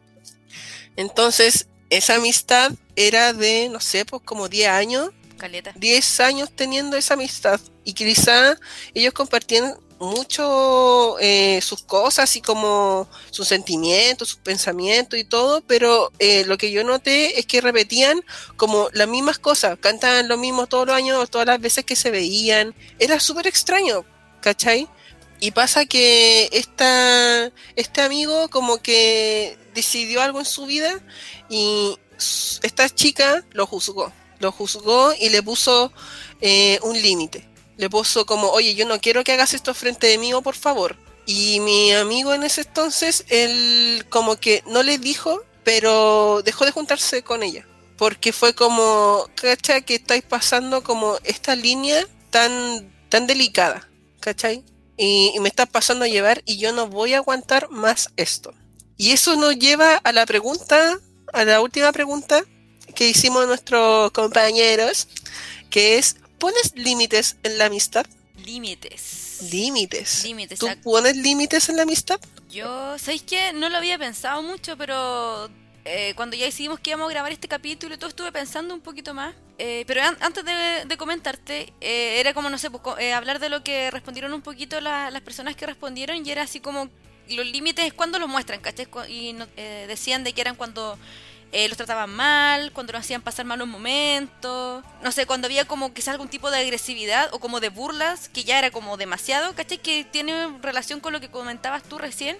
[0.96, 5.10] Entonces, esa amistad era de, no sé, pues como 10 años.
[5.36, 5.72] Caleta.
[5.76, 7.60] 10 años teniendo esa amistad.
[7.84, 8.58] Y quizá
[8.94, 16.12] ellos compartían mucho eh, sus cosas y como sus sentimientos, sus pensamientos y todo, pero
[16.18, 18.20] eh, lo que yo noté es que repetían
[18.56, 22.10] como las mismas cosas, cantaban lo mismo todos los años, todas las veces que se
[22.10, 22.74] veían.
[22.98, 24.04] Era súper extraño,
[24.40, 24.88] ¿cachai?
[25.40, 31.00] Y pasa que esta, este amigo como que decidió algo en su vida
[31.48, 31.98] y
[32.62, 34.12] esta chica lo juzgó.
[34.38, 35.92] Lo juzgó y le puso
[36.40, 37.48] eh, un límite.
[37.76, 40.54] Le puso como, oye, yo no quiero que hagas esto frente de mí, o por
[40.54, 40.96] favor.
[41.26, 46.72] Y mi amigo en ese entonces, él como que no le dijo, pero dejó de
[46.72, 47.66] juntarse con ella.
[47.96, 49.84] Porque fue como, ¿cachai?
[49.84, 53.88] Que estáis pasando como esta línea tan, tan delicada,
[54.20, 54.64] ¿cachai?
[54.96, 58.52] y, me está pasando a llevar y yo no voy a aguantar más esto.
[58.96, 61.00] Y eso nos lleva a la pregunta,
[61.32, 62.44] a la última pregunta
[62.94, 65.08] que hicimos nuestros compañeros,
[65.70, 68.06] que es, ¿pones límites en la amistad?
[68.44, 69.42] Límites.
[69.50, 70.24] Límites.
[70.24, 70.58] Límites.
[70.58, 72.20] ¿Tú pones límites en la amistad?
[72.50, 73.52] Yo, ¿sabéis qué?
[73.52, 75.50] No lo había pensado mucho, pero
[75.84, 78.80] eh, cuando ya decidimos que íbamos a grabar este capítulo y todo, estuve pensando un
[78.80, 79.34] poquito más.
[79.58, 83.90] Eh, pero antes de, comentarte, eh, era como, no sé, pues, hablar de lo que
[83.90, 86.88] respondieron un poquito las personas que respondieron y era así como
[87.28, 88.86] los límites cuando los muestran, ¿cachai?
[89.08, 89.36] Y
[89.86, 90.98] decían de que eran cuando
[91.68, 96.12] los trataban mal, cuando nos hacían pasar malos momentos, no sé, cuando había como quizás
[96.12, 99.78] algún tipo de agresividad o como de burlas, que ya era como demasiado, ¿cachai?
[99.78, 102.38] Que tiene relación con lo que comentabas tú recién.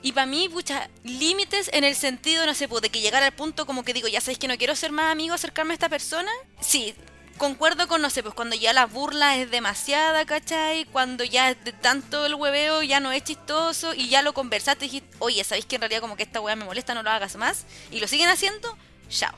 [0.00, 3.32] Y para mí, pucha, límites en el sentido, no sé, pues, de que llegar al
[3.32, 5.88] punto como que digo, ya sabéis que no quiero ser más amigo, acercarme a esta
[5.88, 6.30] persona.
[6.60, 6.94] Sí,
[7.38, 10.84] concuerdo con, no sé, pues cuando ya la burla es demasiada, ¿cachai?
[10.86, 14.88] Cuando ya de tanto el hueveo ya no es chistoso y ya lo conversaste y
[14.88, 17.36] dijiste, oye, ¿sabéis que en realidad como que esta hueá me molesta, no lo hagas
[17.36, 17.64] más?
[17.90, 18.76] Y lo siguen haciendo,
[19.08, 19.34] chao.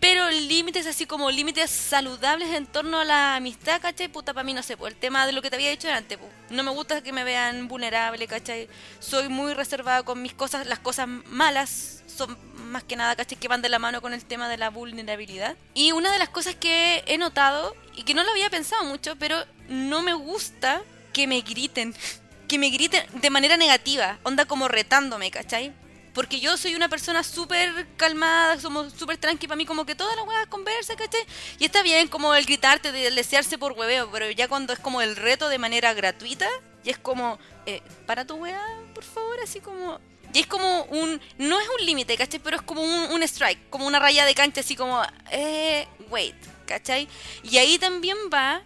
[0.00, 4.08] Pero límites así como límites saludables en torno a la amistad, ¿cachai?
[4.08, 6.18] Puta, para mí no sé, el tema de lo que te había dicho antes,
[6.50, 8.68] no me gusta que me vean vulnerable, ¿cachai?
[9.00, 12.36] Soy muy reservada con mis cosas, las cosas malas son
[12.70, 13.38] más que nada, ¿cachai?
[13.38, 15.56] Que van de la mano con el tema de la vulnerabilidad.
[15.74, 19.16] Y una de las cosas que he notado, y que no lo había pensado mucho,
[19.16, 20.82] pero no me gusta
[21.12, 21.94] que me griten.
[22.48, 25.70] Que me griten de manera negativa, onda como retándome, ¿cachai?
[26.18, 30.16] Porque yo soy una persona súper calmada, somos súper tranqui para mí, como que todas
[30.16, 31.20] las weas conversa, ¿cachai?
[31.60, 35.00] Y está bien como el gritarte, de desearse por hueveo, pero ya cuando es como
[35.00, 36.48] el reto de manera gratuita,
[36.82, 38.60] y es como, eh, para tu wea,
[38.96, 40.00] por favor, así como...
[40.34, 42.40] Y es como un, no es un límite, ¿cachai?
[42.40, 45.00] Pero es como un, un strike, como una raya de cancha, así como,
[45.30, 46.34] eh, wait,
[46.66, 47.06] ¿cachai?
[47.44, 48.60] Y ahí también va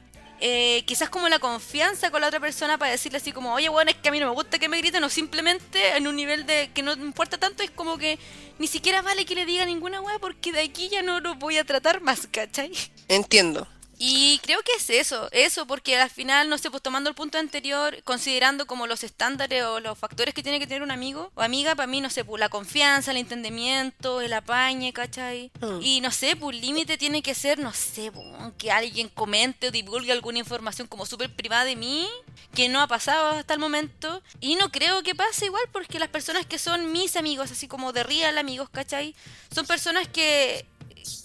[0.44, 3.92] eh, quizás como la confianza con la otra persona para decirle así como, oye, bueno,
[3.92, 6.46] es que a mí no me gusta que me griten, o simplemente en un nivel
[6.46, 8.18] de que no importa tanto, es como que
[8.58, 11.58] ni siquiera vale que le diga ninguna weá porque de aquí ya no lo voy
[11.58, 12.72] a tratar más, ¿cachai?
[13.06, 13.68] Entiendo.
[14.04, 17.38] Y creo que es eso, eso, porque al final, no sé, pues tomando el punto
[17.38, 21.40] anterior, considerando como los estándares o los factores que tiene que tener un amigo o
[21.40, 25.52] amiga, para mí, no sé, pues la confianza, el entendimiento, el apañe, ¿cachai?
[25.60, 25.82] Mm.
[25.82, 28.26] Y no sé, pues el límite tiene que ser, no sé, pues,
[28.58, 32.08] que alguien comente o divulgue alguna información como súper privada de mí,
[32.56, 34.20] que no ha pasado hasta el momento.
[34.40, 37.92] Y no creo que pase igual, porque las personas que son mis amigos, así como
[37.92, 39.14] de real amigos, ¿cachai?
[39.54, 40.66] Son personas que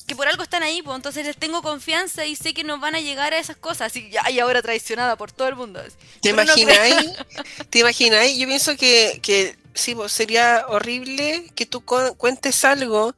[0.07, 2.95] que por algo están ahí, pues entonces les tengo confianza y sé que nos van
[2.95, 3.93] a llegar a esas cosas.
[3.97, 5.81] Y ya, y ahora traicionada por todo el mundo.
[6.21, 6.95] ¿Te imagináis?
[7.69, 8.37] ¿Te imagináis?
[8.37, 13.13] Yo pienso que, que sí, pues sería horrible que tú cuentes algo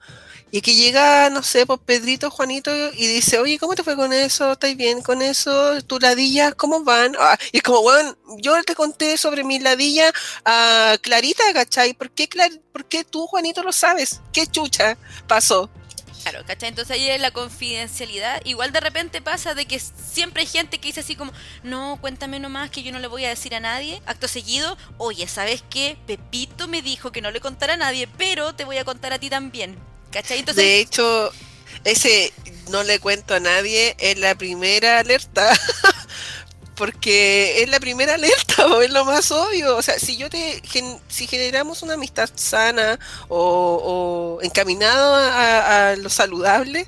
[0.52, 4.12] y que llega, no sé, pues Pedrito, Juanito y dice, oye, ¿cómo te fue con
[4.12, 4.54] eso?
[4.54, 5.80] ¿Estás bien con eso?
[5.84, 7.16] ¿Tus ladillas cómo van?
[7.20, 10.12] Ah, y es como, bueno, yo te conté sobre mis ladillas
[10.44, 11.94] a Clarita, ¿cachai?
[11.94, 12.28] ¿Por qué,
[12.72, 14.22] ¿Por qué tú, Juanito, lo sabes?
[14.34, 14.98] ¿Qué chucha
[15.28, 15.70] pasó?
[16.22, 16.70] Claro, ¿cachai?
[16.70, 18.42] Entonces ahí es la confidencialidad.
[18.46, 21.32] Igual de repente pasa de que siempre hay gente que dice así como,
[21.64, 24.02] no, cuéntame nomás que yo no le voy a decir a nadie.
[24.06, 25.98] Acto seguido, oye, ¿sabes qué?
[26.06, 29.20] Pepito me dijo que no le contara a nadie, pero te voy a contar a
[29.20, 29.78] ti también.
[30.12, 30.40] ¿Cachai?
[30.40, 31.32] Entonces, De hecho,
[31.84, 32.34] ese
[32.70, 35.52] no le cuento a nadie, es la primera alerta.
[36.80, 39.78] Porque es la primera alerta, o es lo más obvio.
[39.78, 45.96] O sea, si yo te gen- si generamos una amistad sana o, o encaminado a,
[45.98, 46.88] lo saludable,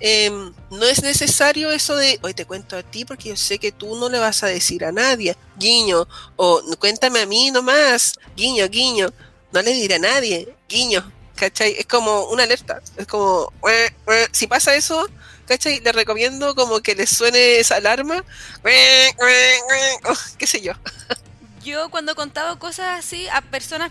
[0.00, 3.72] em, no es necesario eso de hoy te cuento a ti porque yo sé que
[3.72, 8.68] tú no le vas a decir a nadie, guiño, o cuéntame a mí nomás, guiño,
[8.68, 9.12] guiño,
[9.52, 11.74] no le diré a nadie, guiño, ¿cachai?
[11.78, 13.52] Es como una alerta, es como,
[14.32, 15.08] si pasa eso,
[15.46, 15.80] ¿cachai?
[15.80, 18.24] Le recomiendo como que le suene esa alarma,
[20.04, 20.72] oh, qué sé yo.
[21.64, 23.90] Yo cuando he contado cosas así a personas,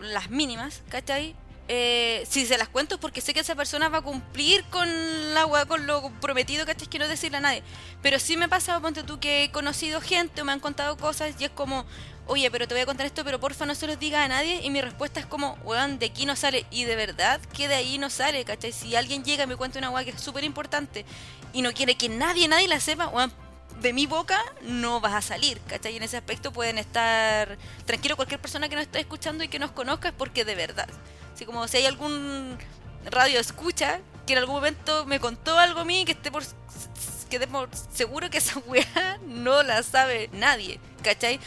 [0.00, 1.36] las mínimas, ¿cachai?
[1.68, 4.88] Eh, si se las cuento es porque sé que esa persona va a cumplir con
[5.32, 6.88] la con lo prometido, ¿cachai?
[6.88, 7.62] Que no decirle a nadie.
[8.02, 10.96] Pero sí me ha pasado, ponte tú, que he conocido gente o me han contado
[10.96, 11.86] cosas y es como,
[12.26, 14.60] oye, pero te voy a contar esto, pero porfa no se los digas a nadie.
[14.62, 16.66] Y mi respuesta es como, weón, de aquí no sale.
[16.70, 18.72] Y de verdad que de ahí no sale, ¿cachai?
[18.72, 21.04] Si alguien llega y me cuenta una weá que es súper importante
[21.52, 23.32] y no quiere que nadie, nadie la sepa, weón,
[23.80, 25.94] de mi boca no vas a salir, ¿cachai?
[25.94, 29.58] Y en ese aspecto pueden estar tranquilo cualquier persona que nos esté escuchando y que
[29.58, 30.88] nos conozca es porque de verdad.
[31.34, 32.56] Así como si hay algún
[33.10, 36.44] radio escucha que en algún momento me contó algo a mí que esté por
[37.28, 41.40] que esté por seguro que esa weá no la sabe nadie, ¿cachai?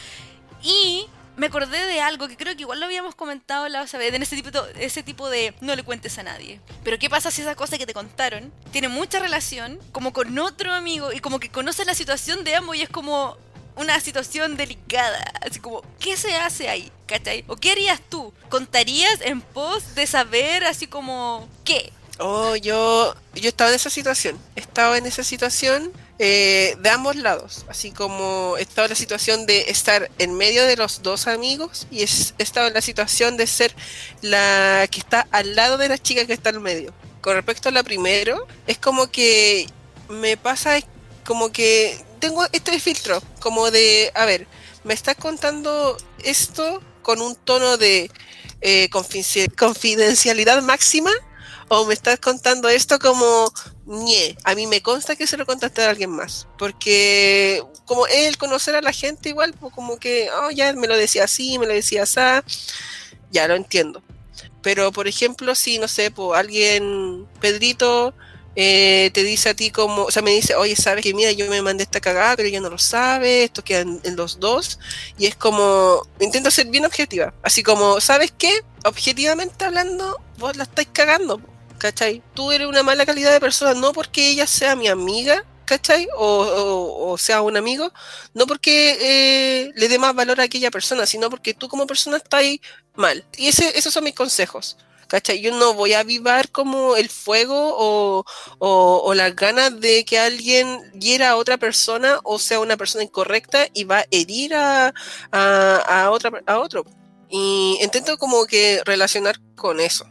[0.62, 4.14] Y me acordé de algo que creo que igual lo habíamos comentado la otra vez,
[4.14, 6.60] en ese tipo, ese tipo de no le cuentes a nadie.
[6.82, 10.72] Pero ¿qué pasa si esa cosa que te contaron tiene mucha relación como con otro
[10.72, 13.36] amigo y como que conoces la situación de ambos y es como
[13.76, 15.22] una situación delicada?
[15.42, 16.90] Así como, ¿qué se hace ahí?
[17.06, 17.44] ¿Cachai?
[17.48, 18.32] ¿O qué harías tú?
[18.48, 21.92] ¿Contarías en pos de saber así como qué?
[22.18, 24.38] Oh, yo, yo estaba en esa situación.
[24.56, 27.66] Estaba en esa situación eh, de ambos lados.
[27.68, 32.02] Así como estaba en la situación de estar en medio de los dos amigos y
[32.02, 33.74] es, estaba en la situación de ser
[34.22, 36.94] la que está al lado de la chica que está en medio.
[37.20, 39.66] Con respecto a la primero, es como que
[40.08, 40.78] me pasa
[41.24, 44.46] como que tengo este filtro, como de, a ver,
[44.84, 48.10] me estás contando esto con un tono de
[48.62, 51.10] eh, confidencia- confidencialidad máxima
[51.68, 53.52] o me estás contando esto como
[53.86, 58.36] ñe, a mí me consta que se lo contaste a alguien más, porque como el
[58.38, 61.66] conocer a la gente igual, pues como que, oh, ya me lo decía así, me
[61.66, 62.20] lo decía así,
[63.30, 64.02] ya lo entiendo.
[64.62, 68.14] Pero por ejemplo, si no sé, pues alguien, Pedrito,
[68.56, 71.48] eh, te dice a ti como, o sea, me dice, oye, sabes que mira, yo
[71.48, 74.78] me mandé esta cagada, pero ella no lo sabe, esto queda en, los dos,
[75.18, 78.62] y es como, intento ser bien objetiva, así como, ¿sabes qué?
[78.84, 81.38] Objetivamente hablando, vos la estáis cagando,
[81.78, 82.22] ¿cachai?
[82.34, 86.08] Tú eres una mala calidad de persona, no porque ella sea mi amiga, ¿cachai?
[86.16, 87.92] O, sea un amigo,
[88.34, 92.16] no porque eh, le dé más valor a aquella persona, sino porque tú como persona
[92.18, 92.44] estás
[92.94, 93.24] mal.
[93.36, 94.76] Y ese, esos son mis consejos.
[95.08, 95.40] ¿Cachai?
[95.40, 98.24] Yo no voy a avivar como el fuego o,
[98.58, 103.04] o, o las ganas de que alguien hiera a otra persona o sea una persona
[103.04, 104.92] incorrecta y va a herir a
[106.10, 106.84] otra, a otro.
[107.28, 110.06] Y intento como que relacionar con eso.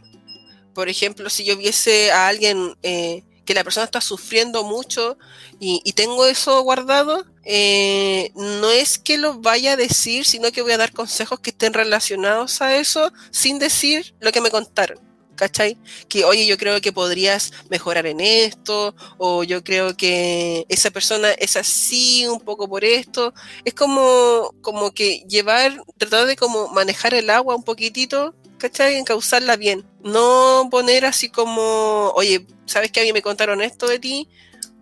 [0.76, 5.16] Por ejemplo, si yo viese a alguien eh, que la persona está sufriendo mucho
[5.58, 10.60] y, y tengo eso guardado, eh, no es que lo vaya a decir, sino que
[10.60, 15.00] voy a dar consejos que estén relacionados a eso sin decir lo que me contaron.
[15.34, 15.78] ¿Cachai?
[16.08, 21.30] Que, oye, yo creo que podrías mejorar en esto, o yo creo que esa persona
[21.32, 23.32] es así un poco por esto.
[23.64, 28.96] Es como, como que llevar, tratar de como manejar el agua un poquitito, ¿cachai?
[28.96, 29.86] Encauzarla bien.
[30.02, 34.28] No poner así como, oye, ¿sabes que a mí me contaron esto de ti?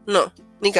[0.06, 0.32] No,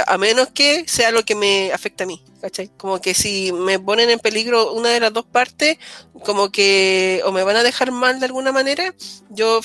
[0.06, 2.70] a menos que sea lo que me afecta a mí, ¿cachai?
[2.76, 5.78] Como que si me ponen en peligro una de las dos partes,
[6.24, 8.94] como que o me van a dejar mal de alguna manera,
[9.30, 9.60] yo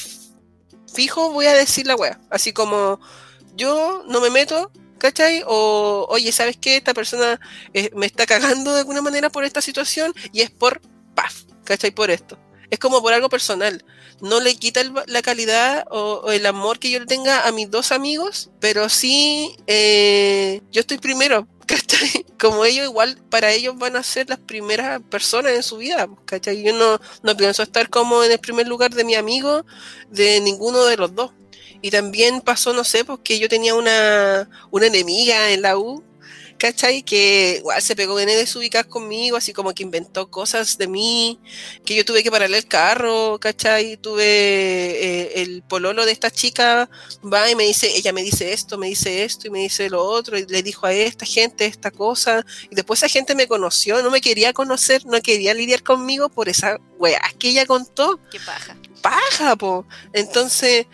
[0.94, 2.20] fijo voy a decir la wea.
[2.30, 3.00] Así como
[3.56, 5.44] yo no me meto, ¿cachai?
[5.48, 6.78] O oye, ¿sabes qué?
[6.78, 7.40] Esta persona
[7.74, 10.82] eh, me está cagando de alguna manera por esta situación y es por
[11.16, 11.92] paf, ¿cachai?
[11.92, 12.38] Por esto.
[12.70, 13.84] Es como por algo personal.
[14.22, 17.92] No le quita la calidad o, el amor que yo le tenga a mis dos
[17.92, 22.26] amigos, pero sí eh, yo estoy primero, ¿cachai?
[22.40, 26.62] Como ellos igual, para ellos van a ser las primeras personas en su vida, ¿cachai?
[26.62, 29.66] Yo no, no pienso estar como en el primer lugar de mi amigo,
[30.10, 31.32] de ninguno de los dos.
[31.82, 36.04] Y también pasó, no sé, porque yo tenía una, una enemiga en la U,
[36.60, 37.02] ¿cachai?
[37.02, 41.40] Que igual se pegó en desubicadas conmigo, así como que inventó cosas de mí,
[41.86, 43.98] que yo tuve que pararle el carro, ¿cachai?
[43.98, 46.90] Tuve eh, el pololo de esta chica,
[47.22, 50.04] va y me dice, ella me dice esto, me dice esto y me dice lo
[50.04, 54.04] otro, y le dijo a esta gente esta cosa, y después esa gente me conoció,
[54.04, 58.40] no me quería conocer, no quería lidiar conmigo por esa weá que ella contó Qué
[58.40, 58.76] paja.
[59.02, 59.88] paja, po.
[60.14, 60.86] Entonces,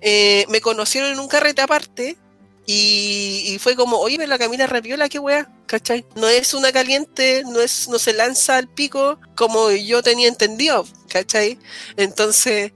[0.00, 2.18] eh, me conocieron en un carrete aparte
[2.66, 6.06] y, fue como, oye, pero la Camila Repiola, qué weá, ¿cachai?
[6.16, 10.86] No es una caliente, no es no se lanza al pico como yo tenía entendido,
[11.08, 11.58] ¿cachai?
[11.96, 12.72] Entonces,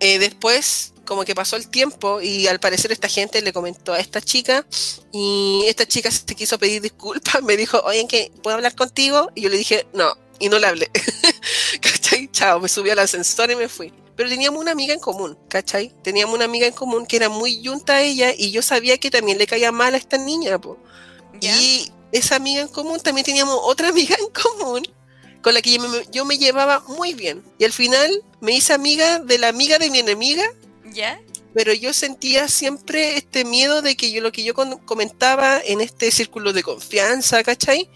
[0.00, 3.98] eh, después como que pasó el tiempo y al parecer esta gente le comentó a
[3.98, 4.64] esta chica
[5.12, 8.30] y esta chica se quiso pedir disculpas, me dijo, oye, ¿qué?
[8.42, 9.30] ¿puedo hablar contigo?
[9.34, 10.90] Y yo le dije, no, y no le hablé.
[11.80, 12.30] ¿Cachai?
[12.30, 13.92] Chao, me subí al ascensor y me fui.
[14.20, 15.94] Pero teníamos una amiga en común, ¿cachai?
[16.02, 19.10] Teníamos una amiga en común que era muy yunta a ella y yo sabía que
[19.10, 20.76] también le caía mal a esta niña, po.
[21.40, 21.58] ¿Ya?
[21.58, 24.86] Y esa amiga en común también teníamos otra amiga en común
[25.40, 27.42] con la que yo me, yo me llevaba muy bien.
[27.58, 28.10] Y al final
[28.42, 30.44] me hice amiga de la amiga de mi enemiga
[30.92, 31.18] ¿Ya?
[31.54, 36.10] pero yo sentía siempre este miedo de que yo lo que yo comentaba en este
[36.10, 37.88] círculo de confianza, ¿cachai?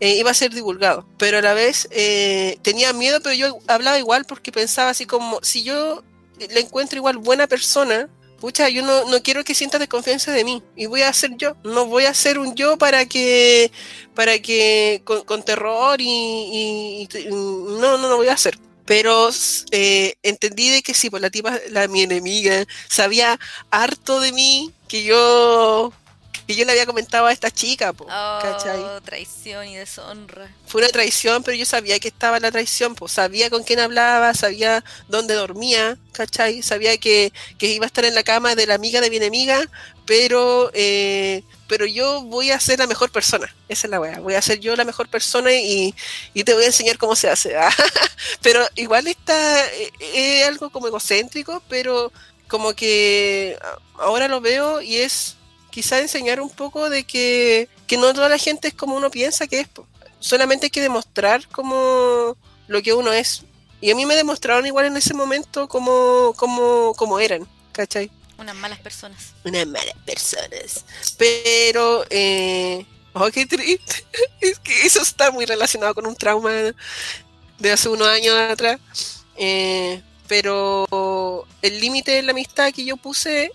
[0.00, 3.98] Eh, iba a ser divulgado, pero a la vez eh, tenía miedo, pero yo hablaba
[3.98, 6.04] igual porque pensaba así como, si yo
[6.38, 8.08] le encuentro igual buena persona,
[8.40, 11.56] pucha, yo no, no quiero que sienta desconfianza de mí y voy a ser yo,
[11.64, 13.72] no voy a ser un yo para que,
[14.14, 18.58] para que con, con terror y, no, no lo voy a hacer.
[18.84, 19.28] Pero
[19.70, 23.38] eh, entendí de que sí, pues la tipa, la, mi enemiga, sabía
[23.70, 25.92] harto de mí que yo
[26.48, 28.80] que yo le había comentado a esta chica, po, ¿cachai?
[28.80, 30.50] Oh, traición y deshonra.
[30.66, 34.32] Fue una traición, pero yo sabía que estaba la traición, pues sabía con quién hablaba,
[34.32, 36.62] sabía dónde dormía, ¿cachai?
[36.62, 39.60] Sabía que, que iba a estar en la cama de la amiga de mi enemiga,
[40.06, 44.32] pero eh, pero yo voy a ser la mejor persona, esa es la weá, voy
[44.32, 45.94] a ser yo la mejor persona y,
[46.32, 47.54] y te voy a enseñar cómo se hace.
[48.40, 49.66] pero igual está,
[50.00, 52.10] eh, algo como egocéntrico, pero
[52.48, 53.58] como que
[53.98, 55.37] ahora lo veo y es
[55.78, 59.46] quizá enseñar un poco de que, que no toda la gente es como uno piensa
[59.46, 59.68] que es.
[60.18, 63.44] Solamente hay que demostrar como lo que uno es.
[63.80, 68.10] Y a mí me demostraron igual en ese momento como, como, como eran, ¿cachai?
[68.38, 69.34] Unas malas personas.
[69.44, 70.84] Unas malas personas.
[71.16, 74.04] Pero, eh, oh, qué triste.
[74.40, 78.80] Es que eso está muy relacionado con un trauma de hace unos años atrás.
[79.36, 83.52] Eh, pero el límite de la amistad que yo puse,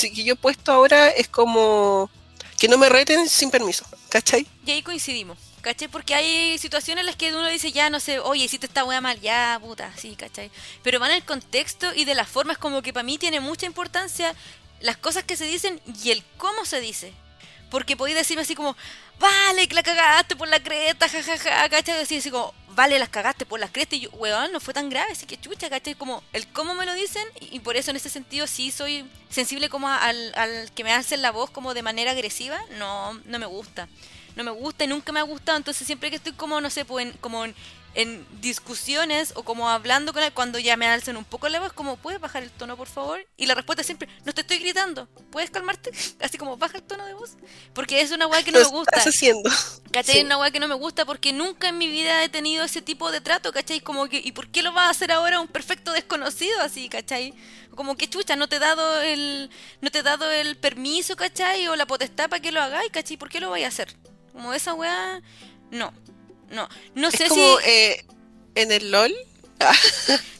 [0.00, 2.10] que yo he puesto ahora, es como
[2.58, 4.46] que no me reten sin permiso, ¿cachai?
[4.66, 5.88] Y ahí coincidimos, ¿cachai?
[5.88, 9.00] Porque hay situaciones en las que uno dice, ya, no sé, oye, hiciste esta wea
[9.00, 10.50] mal, ya, puta, sí, ¿cachai?
[10.82, 14.34] Pero van el contexto y de las formas como que para mí tiene mucha importancia
[14.80, 17.12] las cosas que se dicen y el cómo se dice.
[17.74, 18.76] Porque podéis decirme así como,
[19.18, 22.00] vale, que la cagaste por la cresta, jajaja, ¿cachai?
[22.00, 23.98] Así, así como, vale, las cagaste por las crestas.
[23.98, 25.96] Y yo, weón, no fue tan grave, así que chucha, ¿cachai?
[25.96, 29.68] Como el cómo me lo dicen y, por eso en ese sentido sí soy sensible
[29.70, 33.46] como al, al que me hacen la voz como de manera agresiva, no, no me
[33.46, 33.88] gusta.
[34.36, 36.84] No me gusta y nunca me ha gustado, entonces siempre que estoy como, no sé,
[36.84, 37.56] pues como en,
[37.94, 41.72] en discusiones o como hablando con él, cuando ya me alzan un poco la voz,
[41.72, 43.24] como, ¿puedes bajar el tono, por favor?
[43.36, 45.90] Y la respuesta es siempre, no te estoy gritando, ¿puedes calmarte?
[46.20, 47.36] Así como, baja el tono de voz.
[47.72, 48.96] Porque es una weá que no Lo me gusta.
[48.98, 49.48] estás haciendo.
[49.92, 50.14] ¿Cachai?
[50.14, 50.18] Sí.
[50.18, 52.82] Es una weá que no me gusta porque nunca en mi vida he tenido ese
[52.82, 53.80] tipo de trato, ¿cachai?
[53.80, 57.34] Como que, ¿y por qué lo vas a hacer ahora un perfecto desconocido así, ¿cachai?
[57.74, 61.66] Como que chucha, no te he dado el, no te he dado el permiso, ¿cachai?
[61.68, 63.16] O la potestad para que lo hagáis, ¿cachai?
[63.16, 63.94] ¿Por qué lo vais a hacer?
[64.32, 65.20] Como esa weá,
[65.70, 65.92] no,
[66.50, 66.68] no.
[66.94, 67.64] No sé como si...
[67.68, 68.04] eh,
[68.54, 69.14] en el LOL.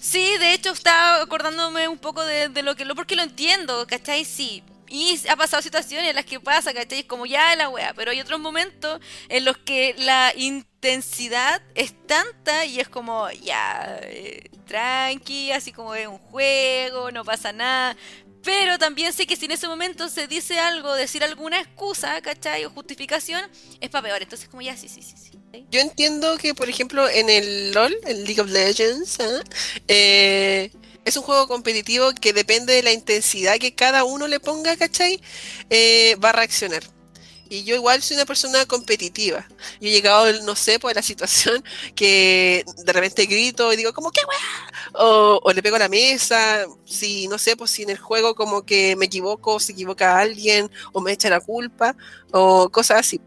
[0.01, 3.87] Sí, de hecho estaba acordándome un poco de, de lo que lo porque lo entiendo,
[3.87, 4.25] ¿cachai?
[4.25, 4.63] Sí.
[4.87, 7.01] Y ha pasado situaciones en las que pasa, ¿cachai?
[7.01, 11.95] Es como ya la wea, pero hay otros momentos en los que la intensidad es
[12.07, 17.97] tanta y es como ya, eh, tranqui, así como es un juego, no pasa nada.
[18.43, 22.65] Pero también sé que si en ese momento se dice algo, decir alguna excusa, ¿cachai?
[22.67, 23.43] O justificación,
[23.81, 24.23] es para peor.
[24.23, 25.34] Entonces como ya, sí, sí, sí, sí.
[25.71, 29.43] Yo entiendo que, por ejemplo, en el LOL, el League of Legends, ¿ah?
[29.89, 30.71] eh,
[31.05, 35.21] es un juego competitivo que depende de la intensidad que cada uno le ponga, ¿cachai?
[35.71, 36.94] Eh, va a reaccionar.
[37.49, 39.47] Y yo igual soy una persona competitiva.
[39.81, 41.63] Yo he llegado, no sé, por la situación
[41.95, 45.05] que de repente grito y digo como, ¿qué weá?
[45.05, 48.35] O, o le pego a la mesa, si, no sé, pues si en el juego
[48.35, 51.97] como que me equivoco, se equivoca alguien, o me echa la culpa,
[52.33, 53.21] o cosas así.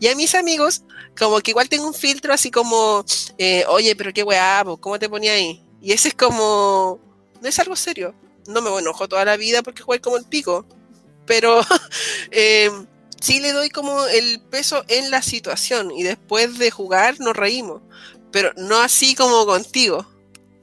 [0.00, 0.82] Y a mis amigos,
[1.18, 3.04] como que igual tengo un filtro así como,
[3.38, 5.62] eh, oye, pero qué weá, po, ¿cómo te ponía ahí?
[5.80, 7.00] Y ese es como,
[7.40, 8.14] no es algo serio.
[8.46, 10.66] No me enojo toda la vida porque jugué como el pico,
[11.26, 11.60] pero
[12.30, 12.70] eh,
[13.22, 17.80] sí le doy como el peso en la situación y después de jugar nos reímos,
[18.32, 20.06] pero no así como contigo.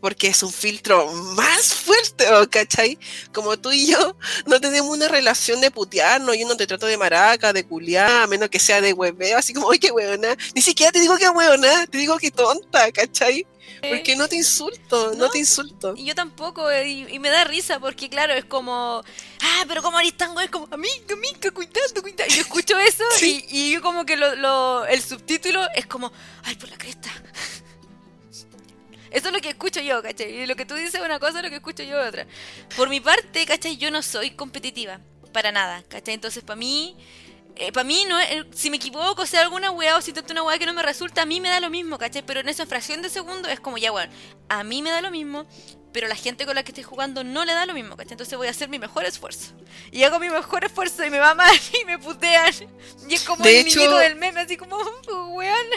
[0.01, 2.97] Porque es un filtro más fuerte, ¿o ¿cachai?
[3.33, 6.97] Como tú y yo no tenemos una relación de putearnos, yo no te trato de
[6.97, 10.37] maraca, de culiar, a menos que sea de hueveo, así como, oye, qué hueona.
[10.55, 13.45] Ni siquiera te digo que hueona, te digo que tonta, ¿cachai?
[13.81, 15.29] Porque no te insulto, no, No.
[15.29, 15.93] te insulto.
[15.95, 19.01] Y yo tampoco, eh, y, y me da risa porque, claro, es como,
[19.41, 22.29] ah, pero como eres güey, como, amiga, amiga, cuidado, cuidado.
[22.29, 23.45] Y yo escucho eso Sí.
[23.49, 26.11] y, y yo como que lo, lo- el subtítulo es como,
[26.43, 27.09] ay, por la cresta.
[29.11, 30.31] Eso es lo que escucho yo, ¿cachai?
[30.41, 32.25] Y lo que tú dices es una cosa, lo que escucho yo es otra.
[32.75, 33.77] Por mi parte, ¿cachai?
[33.77, 34.99] Yo no soy competitiva,
[35.33, 36.13] para nada, ¿cachai?
[36.13, 36.95] Entonces, para mí,
[37.73, 40.57] para mí, no es- si me equivoco, si alguna weá o si intento una weá
[40.59, 42.23] que no me resulta, a mí me da lo mismo, ¿cachai?
[42.25, 44.11] Pero en esa fracción de segundo es como, ya, bueno,
[44.47, 45.45] a mí me da lo mismo,
[45.91, 48.13] pero la gente con la que estoy jugando no le da lo mismo, ¿cachai?
[48.13, 49.53] Entonces voy a hacer mi mejor esfuerzo.
[49.91, 51.51] Y hago mi mejor esfuerzo y me va mal
[51.81, 52.53] y me putean.
[53.09, 54.77] Y es como De el hecho- niñito del meme, así como,
[55.33, 55.67] weón.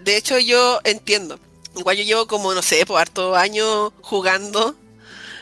[0.00, 1.38] De hecho, yo entiendo.
[1.76, 4.74] Igual yo llevo como, no sé, por harto años jugando.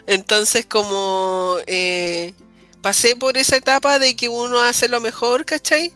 [0.06, 2.34] Entonces, como eh,
[2.82, 5.92] pasé por esa etapa de que uno hace lo mejor, ¿cachai?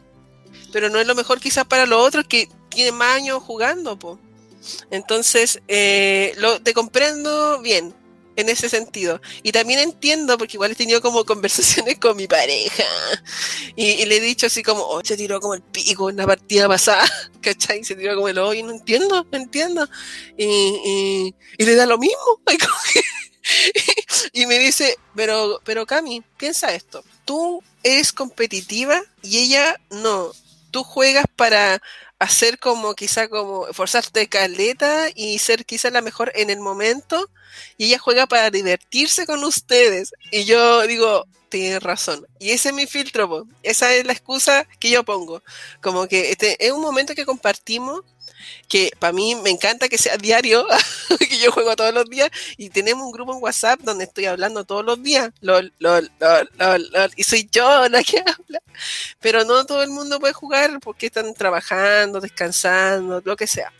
[0.72, 4.18] Pero no es lo mejor quizás para los otros que tienen más años jugando, po.
[4.90, 7.94] Entonces, eh, lo, te comprendo bien
[8.38, 9.20] en ese sentido.
[9.42, 12.84] Y también entiendo, porque igual he tenido como conversaciones con mi pareja.
[13.74, 16.68] Y, le he dicho así como, oh, se tiró como el pico en la partida
[16.68, 17.04] pasada,
[17.42, 17.82] ¿cachai?
[17.82, 19.88] Se tiró como el hoyo, no entiendo, no entiendo.
[20.36, 22.40] Y, y, y le da lo mismo.
[24.34, 27.02] Y me dice, pero, pero Cami, piensa esto.
[27.24, 30.32] Tú eres competitiva y ella no.
[30.70, 31.80] Tú juegas para
[32.18, 37.30] hacer como quizá como forzarte caleta y ser quizá la mejor en el momento
[37.76, 40.12] y ella juega para divertirse con ustedes.
[40.30, 44.90] Y yo digo tienes razón y ese es mi filtro esa es la excusa que
[44.90, 45.42] yo pongo.
[45.80, 48.02] Como que este es un momento que compartimos
[48.68, 50.66] que para mí me encanta que sea diario
[51.18, 54.64] que yo juego todos los días y tenemos un grupo en WhatsApp donde estoy hablando
[54.64, 55.30] todos los días
[57.16, 58.62] y soy yo la que habla
[59.20, 63.72] pero no todo el mundo puede jugar porque están trabajando, descansando, lo que sea.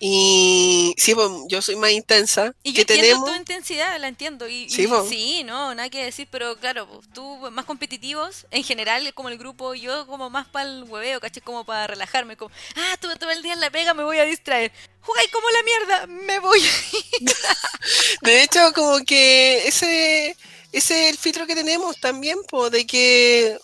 [0.00, 2.54] Y sí, pues, yo soy más intensa.
[2.62, 4.48] Y yo que entiendo tenemos, tu intensidad, la entiendo.
[4.48, 9.12] Y, y Sí, no, nada que decir, pero claro, po, tú más competitivos, en general,
[9.14, 11.42] como el grupo, yo como más para el hueveo, ¿cachai?
[11.42, 14.24] Como para relajarme, como, ah, tuve todo el día en la pega, me voy a
[14.24, 14.72] distraer.
[15.00, 16.60] Jugáis como la mierda, me voy.
[18.22, 20.36] de hecho, como que ese,
[20.72, 23.58] ese es el filtro que tenemos también, pues, de que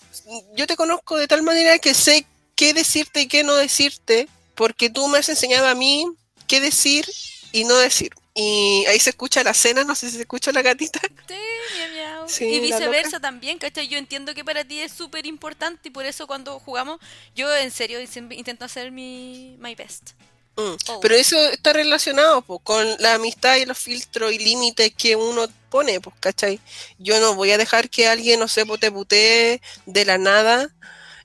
[0.55, 2.25] yo te conozco de tal manera que sé
[2.55, 6.05] qué decirte y qué no decirte, porque tú me has enseñado a mí
[6.47, 7.05] qué decir
[7.51, 8.11] y no decir.
[8.33, 10.99] Y ahí se escucha la cena, no sé si se escucha la gatita.
[11.27, 11.35] Sí,
[11.77, 12.29] miau, miau.
[12.29, 13.87] Sí, y viceversa también, ¿cachai?
[13.87, 16.99] Yo entiendo que para ti es súper importante y por eso cuando jugamos,
[17.33, 20.11] yo en serio intento hacer mi my best.
[20.57, 20.99] Mm, Oh.
[21.01, 25.47] Pero eso está relacionado po, con la amistad y los filtros y límites que uno
[25.69, 26.59] pone, pues, ¿cachai?
[26.97, 30.69] Yo no voy a dejar que alguien, no sé, te putee de la nada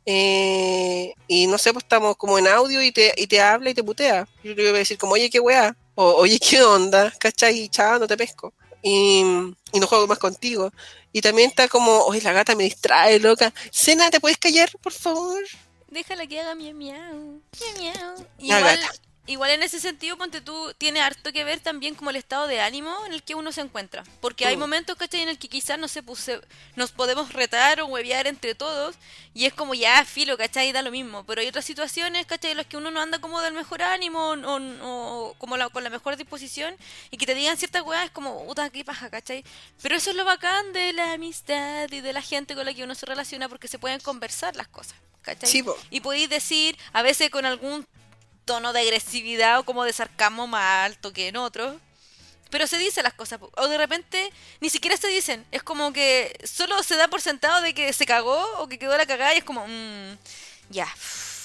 [0.07, 3.75] eh, y no sé, pues estamos como en audio y te, y te habla y
[3.75, 4.27] te putea.
[4.43, 7.59] Yo le voy a decir como, oye, qué weá, o oye, qué onda, ¿cachai?
[7.61, 8.53] Y chao, no te pesco.
[8.83, 9.21] Y,
[9.73, 10.73] y no juego más contigo.
[11.13, 13.53] Y también está como, oye, la gata me distrae, loca.
[13.71, 15.43] Cena, ¿te puedes callar, por favor?
[15.89, 17.41] Déjala que haga miau miau.
[17.61, 18.15] Miau miau.
[18.39, 19.10] La Igual, gata.
[19.31, 22.61] Igual en ese sentido, ponte tú, tiene harto que ver también como el estado de
[22.61, 24.03] ánimo en el que uno se encuentra.
[24.21, 24.61] Porque hay Mm.
[24.61, 25.21] momentos, ¿cachai?
[25.23, 26.41] En el que quizás, no pues, se-
[26.77, 28.97] nos podemos retar o huevear entre todos
[29.35, 30.73] y es como ya, filo, ¿cachai?
[30.73, 31.25] Da lo mismo.
[31.25, 32.51] Pero hay otras situaciones, ¿cachai?
[32.53, 35.69] En las que uno no anda como del mejor ánimo o, o- o como la-
[35.69, 36.75] con la mejor disposición
[37.11, 39.45] y que te digan ciertas weas es como, puta, qué paja, ¿cachai?
[39.83, 42.83] Pero eso es lo bacán de la amistad y de la gente con la que
[42.85, 45.49] uno se relaciona porque se pueden conversar las cosas, ¿cachai?
[45.49, 45.65] Sí.
[45.91, 47.87] Y podéis decir, a veces con algún
[48.51, 51.77] tono de agresividad o como de sarcasmo más alto que en otros.
[52.51, 53.39] Pero se dicen las cosas.
[53.57, 55.47] O de repente ni siquiera se dicen.
[55.53, 58.97] Es como que solo se da por sentado de que se cagó o que quedó
[58.97, 60.17] la cagada y es como, mm,
[60.71, 60.89] ya,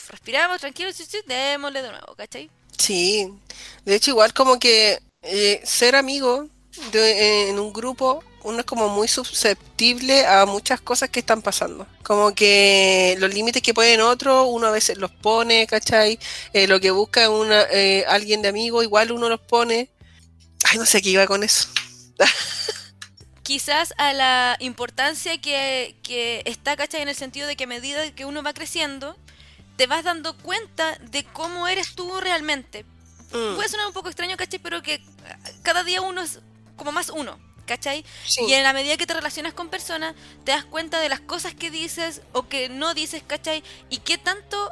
[0.10, 2.50] respiramos, tranquilos, sí, sí, démosle de nuevo, ¿cachai?
[2.78, 3.32] Sí,
[3.86, 6.48] de hecho igual como que eh, ser amigo
[6.92, 11.88] de- en un grupo, uno es como muy susceptible a muchas cosas que están pasando.
[12.04, 16.20] Como que los límites que ponen otros, uno a veces los pone, ¿cachai?
[16.54, 19.90] Eh, lo que busca una, eh, alguien de amigo, igual uno los pone.
[20.64, 21.68] Ay, no sé qué iba con eso.
[23.42, 27.02] quizás a la importancia que, que está, ¿cachai?
[27.02, 29.18] En el sentido de que a medida que uno va creciendo,
[29.76, 32.86] te vas dando cuenta de cómo eres tú realmente.
[33.32, 34.60] Mm, Puede sonar un poco extraño, ¿cachai?
[34.60, 35.02] Pero que
[35.64, 36.42] cada día uno es
[36.76, 38.06] como más uno, ¿cachai?
[38.26, 38.46] sí.
[38.48, 41.54] Y en la medida que te relacionas con personas, te das cuenta de las cosas
[41.54, 43.64] que dices o que no dices, ¿cachai?
[43.90, 44.70] Y qué tanto,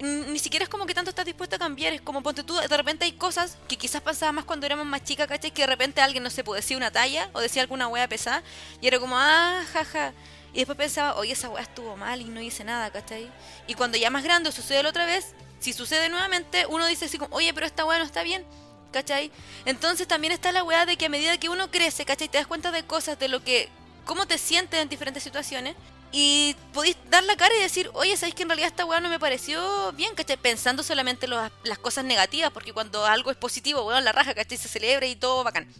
[0.00, 2.76] ni siquiera es como que tanto estás dispuesto a cambiar, es como ponte tú, de
[2.76, 5.50] repente hay cosas que quizás pasaba más cuando éramos más chicas, ¿cachai?
[5.50, 8.42] Que de repente alguien, no sé, pues decía una talla o decía alguna wea pesada
[8.80, 10.12] y era como, ah, jaja.
[10.52, 13.30] Y después pensaba, oye, esa wea estuvo mal y no hice nada, ¿cachai?
[13.66, 17.18] Y cuando ya más grande sucede la otra vez, si sucede nuevamente, uno dice así
[17.18, 18.44] como, oye, pero esta wea no está bien.
[18.92, 19.30] ¿Cachai?
[19.64, 22.28] Entonces también está la weá de que a medida que uno crece, ¿cachai?
[22.28, 23.68] Te das cuenta de cosas de lo que
[24.04, 25.76] cómo te sientes en diferentes situaciones
[26.12, 29.08] y podéis dar la cara y decir, oye, ¿sabéis que en realidad esta weá no
[29.08, 30.36] me pareció bien, ¿cachai?
[30.36, 34.58] Pensando solamente las cosas negativas, porque cuando algo es positivo, weón, la raja, ¿cachai?
[34.58, 35.72] Se celebra y todo bacán.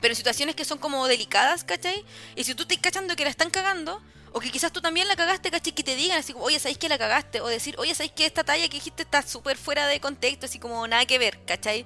[0.00, 2.04] Pero en situaciones que son como delicadas, ¿cachai?
[2.36, 4.00] Y si tú estás cachando que la están cagando,
[4.32, 5.72] o que quizás tú también la cagaste, ¿cachai?
[5.72, 7.40] Que te digan así como, oye, ¿sabéis que la cagaste?
[7.40, 10.46] O decir, oye, ¿sabéis que esta talla que dijiste está súper fuera de contexto?
[10.46, 11.84] Así como nada que ver, ¿cachai?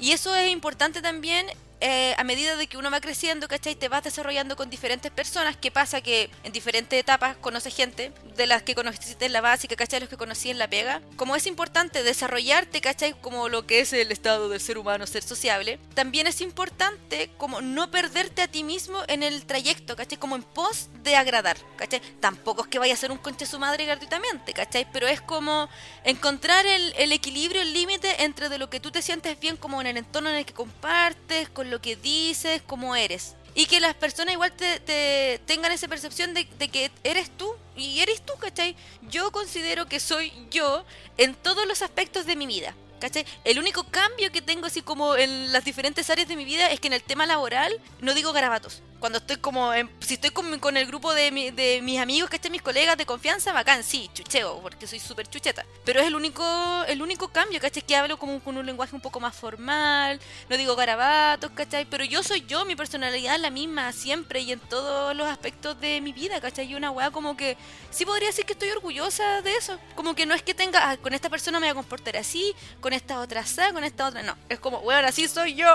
[0.00, 1.46] Y eso es importante también
[1.80, 3.74] eh, a medida de que uno va creciendo, ¿cachai?
[3.74, 5.56] Te vas desarrollando con diferentes personas.
[5.56, 6.00] ¿Qué pasa?
[6.00, 10.00] Que en diferentes etapas conoces gente, de las que conociste en la básica, ¿cachai?
[10.00, 11.00] Los que conocí en la pega.
[11.16, 13.14] Como es importante desarrollarte, ¿cachai?
[13.20, 15.78] Como lo que es el estado del ser humano, ser sociable.
[15.94, 20.18] También es importante como no perderte a ti mismo en el trayecto, ¿cachai?
[20.18, 22.00] Como en pos de agradar, ¿cachai?
[22.20, 24.86] Tampoco es que vaya a ser un conche su madre gratuitamente, ¿cachai?
[24.92, 25.68] Pero es como
[26.04, 29.86] encontrar el, equilibrio, el límite entre de lo que tú te sientes bien como en
[29.86, 33.36] el entorno en el que compartes, con lo que dices, cómo eres.
[33.54, 37.52] Y que las personas igual te, tengan esa percepción de, de, que eres tú.
[37.76, 38.76] Y eres tú, ¿cachai?
[39.08, 40.84] Yo considero que soy yo
[41.16, 42.74] en todos los aspectos de mi vida.
[43.00, 43.24] ¿Cachai?
[43.44, 46.80] El único cambio que tengo así como en las diferentes áreas de mi vida es
[46.80, 50.86] que en el tema laboral no digo garabatos cuando estoy como, si estoy con, el
[50.86, 55.26] grupo de, mis amigos, estén mis colegas de confianza, bacán, sí, chucheo, porque soy súper
[55.26, 55.64] chucheta.
[55.84, 56.44] Pero es el único,
[56.86, 57.82] el único cambio, ¿cachai?
[57.82, 61.86] Que hablo como con un lenguaje un poco más formal, no digo garabatos, ¿cachai?
[61.86, 65.80] Pero yo soy yo, mi personalidad es la misma siempre y en todos los aspectos
[65.80, 66.70] de mi vida, ¿cachai?
[66.70, 67.56] Y una weá como que
[67.90, 69.78] sí podría decir que estoy orgullosa de eso.
[69.96, 72.54] Como que no es que tenga, ah, con esta persona me voy a comportar así,
[72.80, 74.36] con esta otra así, con esta otra no.
[74.48, 75.66] Es como, weón, así soy yo.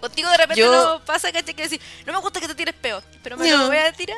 [0.00, 1.54] Contigo de repente no pasa, ¿cachai?
[1.54, 4.16] Que decir, no me gusta que te tires peor, pero me lo voy a tirar.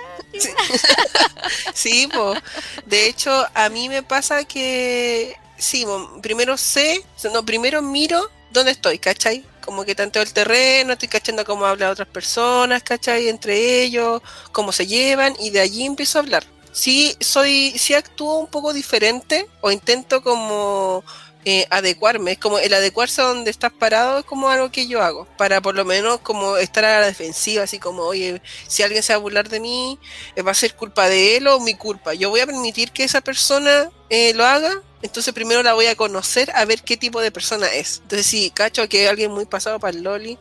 [1.74, 2.42] Sí, pues.
[2.86, 5.86] de hecho, a mí me pasa que, sí,
[6.22, 9.44] primero sé, no, primero miro dónde estoy, ¿cachai?
[9.64, 13.28] Como que tanteo el terreno, estoy cachando cómo hablan otras personas, ¿cachai?
[13.28, 16.44] Entre ellos, cómo se llevan, y de allí empiezo a hablar.
[16.72, 21.04] Sí, soy, sí actúo un poco diferente, o intento como
[21.46, 22.32] eh, adecuarme.
[22.32, 25.60] Es como el adecuarse a donde estás parado es como algo que yo hago, para
[25.60, 29.16] por lo menos como estar a la defensiva, así como, oye, si alguien se va
[29.16, 29.98] a burlar de mí,
[30.36, 32.14] eh, va a ser culpa de él o mi culpa.
[32.14, 35.96] Yo voy a permitir que esa persona eh, lo haga, entonces primero la voy a
[35.96, 37.98] conocer a ver qué tipo de persona es.
[38.02, 40.38] Entonces si cacho que alguien muy pasado para el Loli,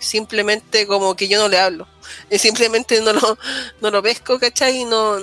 [0.00, 1.86] simplemente como que yo no le hablo.
[2.30, 3.38] simplemente no lo,
[3.80, 4.84] no lo pesco, ¿cachai?
[4.84, 5.18] No,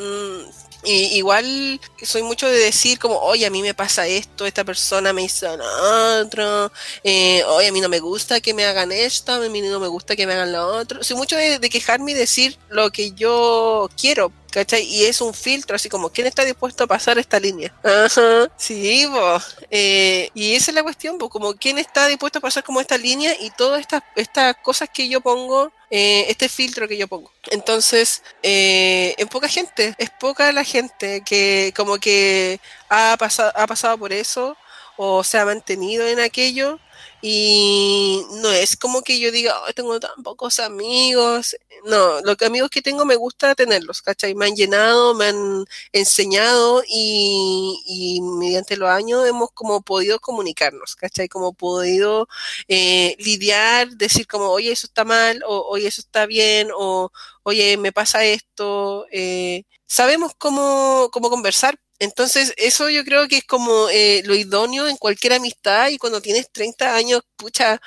[0.84, 5.14] y igual soy mucho de decir como, oye, a mí me pasa esto, esta persona
[5.14, 6.72] me hizo lo otro,
[7.04, 9.88] eh, oye, a mí no me gusta que me hagan esto, a mí no me
[9.88, 11.04] gusta que me hagan lo otro.
[11.04, 14.84] Soy mucho de, quejarme y decir lo que yo quiero, ¿cachai?
[14.84, 17.74] Y es un filtro, así como, ¿quién está dispuesto a pasar esta línea?
[17.84, 19.58] Ajá, sí, vos.
[19.70, 22.98] Eh, y esa es la cuestión, pues, como, ¿quién está dispuesto a pasar como esta
[22.98, 27.32] línea y todas estas, estas cosas que yo pongo, eh, este filtro que yo pongo?
[27.52, 33.68] Entonces, eh, en poca gente, es poca la gente que como que ha pasado, ha
[33.68, 34.58] pasado por eso
[34.98, 36.80] o se ha mantenido en aquello
[37.22, 41.56] y no es como que yo diga, tengo tan pocos amigos.
[41.86, 44.36] No, los amigos que tengo me gusta tenerlos, ¿cachai?
[44.36, 51.28] Me han llenado, me han enseñado y, mediante los años hemos como podido comunicarnos, ¿cachai?
[51.28, 52.28] Como podido
[52.68, 57.12] eh, lidiar, decir como, oye, eso está mal, o oye, eso está bien, o
[57.44, 59.06] oye, me pasa esto.
[59.12, 64.88] Eh, sabemos cómo, cómo conversar, entonces, eso yo creo que es como eh, lo idóneo
[64.88, 67.80] en cualquier amistad y cuando tienes 30 años, pucha,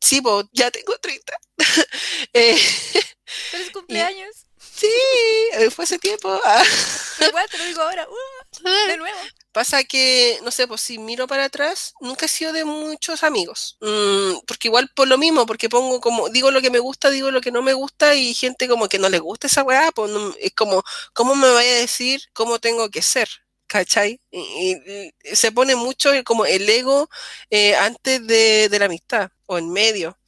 [0.00, 1.32] sí, pues ya tengo 30.
[2.32, 2.56] eh,
[3.50, 4.46] ¿Feliz cumpleaños?
[4.56, 4.86] Sí,
[5.54, 6.40] eh, fue hace tiempo.
[6.44, 6.62] Ah.
[7.28, 9.18] igual te lo digo ahora, uh, de nuevo.
[9.50, 13.78] Pasa que, no sé, pues si miro para atrás, nunca he sido de muchos amigos.
[13.80, 17.32] Mm, porque igual por lo mismo, porque pongo como, digo lo que me gusta, digo
[17.32, 20.12] lo que no me gusta y gente como que no le gusta esa weá, pues
[20.38, 23.28] es como, ¿cómo me vaya a decir cómo tengo que ser?
[23.66, 24.20] ¿Cachai?
[24.30, 24.76] Y,
[25.34, 27.08] se pone mucho como el ego
[27.50, 30.18] eh, antes de, la amistad o en medio.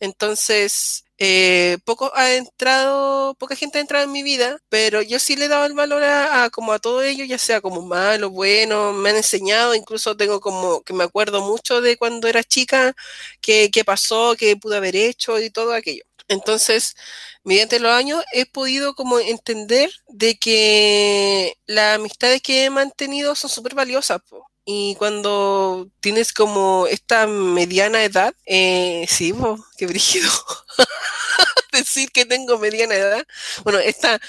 [0.00, 5.36] Entonces, eh, poco ha entrado, poca gente ha entrado en mi vida, pero yo sí
[5.36, 8.92] le he dado el valor a, como a todo ello, ya sea como malo, bueno,
[8.92, 12.94] me han enseñado, incluso tengo como que me acuerdo mucho de cuando era chica,
[13.40, 16.07] qué, qué pasó, qué pude haber hecho y todo aquello.
[16.28, 16.94] Entonces,
[17.42, 23.50] mediante los años he podido como entender de que las amistades que he mantenido son
[23.50, 24.20] súper valiosas.
[24.70, 30.30] Y cuando tienes como esta mediana edad, eh, sí, po, qué brígido.
[31.72, 33.26] Decir que tengo mediana edad.
[33.64, 34.20] Bueno, esta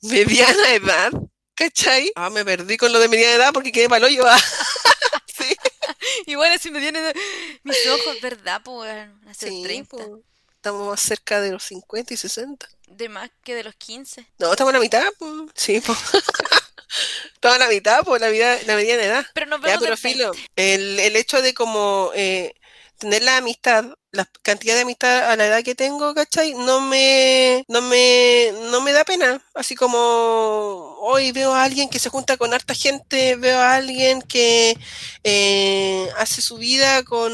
[0.00, 1.12] mediana edad,
[1.54, 2.10] ¿cachai?
[2.16, 4.24] Ah, me perdí con lo de mediana edad porque quedé palo yo.
[5.26, 5.54] sí.
[6.24, 7.12] Igual así me viene
[7.62, 8.62] mis ojos, ¿verdad?
[8.64, 9.96] Pues, hace 30.
[10.62, 12.68] Estamos más cerca de los 50 y 60.
[12.86, 14.24] De más que de los 15.
[14.38, 15.32] No, estamos en la mitad, pues.
[15.56, 15.98] Sí, pues.
[17.34, 19.26] estamos en la mitad, pues, la, vida, la mediana edad.
[19.34, 22.54] Pero nos Ya, pero filo, el, el hecho de como eh,
[23.02, 26.54] tener la amistad, la cantidad de amistad a la edad que tengo, ¿cachai?
[26.54, 29.42] No me, no me, no me da pena.
[29.54, 29.98] Así como
[31.00, 34.78] hoy veo a alguien que se junta con harta gente, veo a alguien que
[35.24, 37.32] eh, hace su vida con,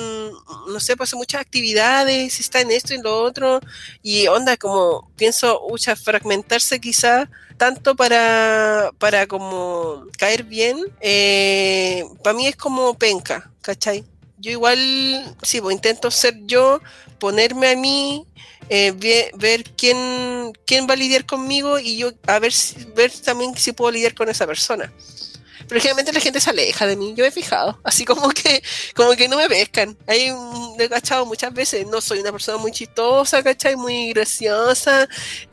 [0.73, 3.61] no sé, pues hace muchas actividades, está en esto y en lo otro,
[4.03, 10.79] y onda, como pienso, ucha, fragmentarse quizá tanto para, para como caer bien,
[12.23, 14.05] para mí es como penca, ¿cachai?
[14.41, 16.81] Yo igual, sí, pues intento ser yo,
[17.19, 18.25] ponerme a mí,
[18.69, 22.53] eh, ve- ver quién, quién va a lidiar conmigo y yo a ver,
[22.95, 24.95] ver también si puedo lidiar con esa persona.
[25.69, 28.63] Pero generalmente la gente se aleja de mí, yo me he fijado, así como que,
[28.95, 29.97] como que no me pescan.
[30.07, 33.77] Ahí mm, he cachado muchas veces, no soy una persona muy chistosa, ¿cachai?
[33.77, 35.07] Muy graciosa.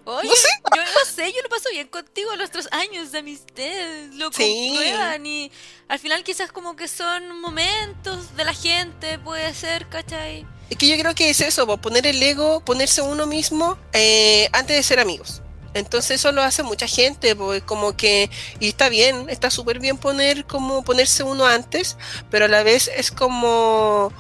[0.06, 0.48] Oye, No sé.
[0.76, 3.64] yo no sé, yo lo paso bien contigo nuestros años de amistad,
[4.14, 4.70] lo Sí.
[4.70, 5.52] comprueban y
[5.88, 10.46] al final quizás como que son momentos de la gente, puede ser, ¿cachai?
[10.70, 14.48] Es que yo creo que es eso, po, poner el ego, ponerse uno mismo eh,
[14.54, 15.42] antes de ser amigos.
[15.76, 18.30] Entonces eso lo hace mucha gente, pues como que,
[18.62, 21.98] y está bien, está súper bien poner como ponerse uno antes,
[22.32, 24.14] pero a la vez es como,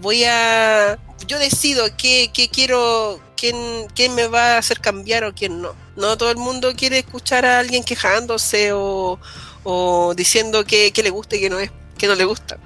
[0.00, 5.32] voy a, yo decido qué, qué quiero, quién, quién me va a hacer cambiar o
[5.32, 5.76] quién no.
[5.94, 9.20] No todo el mundo quiere escuchar a alguien quejándose o,
[9.62, 12.58] o diciendo que, que le gusta y que no es, que no le gusta.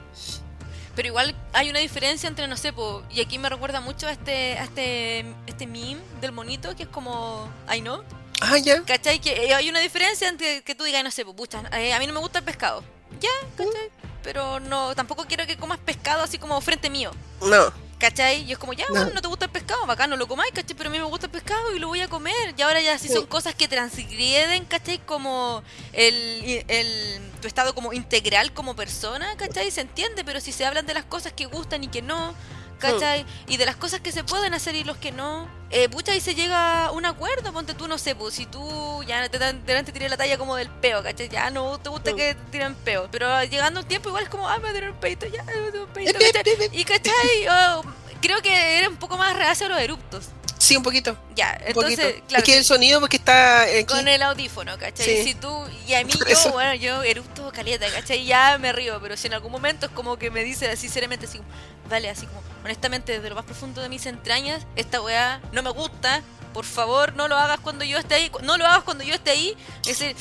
[0.96, 4.12] Pero igual hay una diferencia entre, no sé, po, y aquí me recuerda mucho a
[4.12, 8.04] este, a este, este meme del monito que es como, ay no,
[8.40, 8.82] Ah, ya.
[8.82, 9.20] ¿cachai?
[9.20, 11.98] Que eh, hay una diferencia entre que tú digas, no sé, po, pucha, eh, a
[11.98, 12.84] mí no me gusta el pescado,
[13.20, 13.90] ya, ¿cachai?
[14.22, 17.10] Pero no, tampoco quiero que comas pescado así como frente mío.
[17.42, 17.72] No.
[18.04, 18.42] ¿Cachai?
[18.42, 18.96] Y es como, ya, No.
[18.96, 20.76] bueno, no te gusta el pescado, bacán, no lo comáis, ¿cachai?
[20.76, 22.54] Pero a mí me gusta el pescado y lo voy a comer.
[22.54, 23.14] Y ahora ya si Sí.
[23.14, 24.98] son cosas que transgreden, ¿cachai?
[24.98, 25.62] Como
[25.94, 29.70] el, el, tu estado como integral como persona, ¿cachai?
[29.70, 32.34] Se entiende, pero si se hablan de las cosas que gustan y que no,
[32.78, 33.24] ¿cachai?
[33.46, 36.20] Y de las cosas que se pueden hacer y los que no, eh, pucha, ahí
[36.20, 39.92] se llega a un acuerdo, ponte tú, no sé, pues si tú ya te delante
[39.92, 41.28] tiré la talla como del peo, ¿cachai?
[41.28, 42.16] Ya no te gusta Mm.
[42.16, 44.96] que te tiren peo, pero llegando un tiempo igual es como, ah, me tiran un
[44.96, 46.70] peito, ya, me tiran un peito, ¿cachai?
[46.72, 47.82] Y cachai, Oh,
[48.20, 50.26] creo que era un poco más reacio a los eruptos.
[50.64, 51.16] Sí, un poquito.
[51.36, 52.26] Ya, Un entonces, poquito.
[52.28, 53.84] claro, es que el sonido porque está aquí.
[53.84, 55.04] con el audífono, ¿cachai?
[55.04, 55.22] Sí.
[55.24, 58.24] Si tú, y a mí yo, bueno, yo erupto caliente, ¿cachai?
[58.24, 61.26] Ya me río, pero si en algún momento es como que me dice así seriamente,
[61.26, 61.50] así como,
[61.90, 65.70] vale, así como, honestamente, desde lo más profundo de mis entrañas, esta weá no me
[65.70, 66.22] gusta,
[66.54, 69.32] por favor, no lo hagas cuando yo esté ahí, no lo hagas cuando yo esté
[69.32, 69.56] ahí,
[69.86, 70.16] es decir,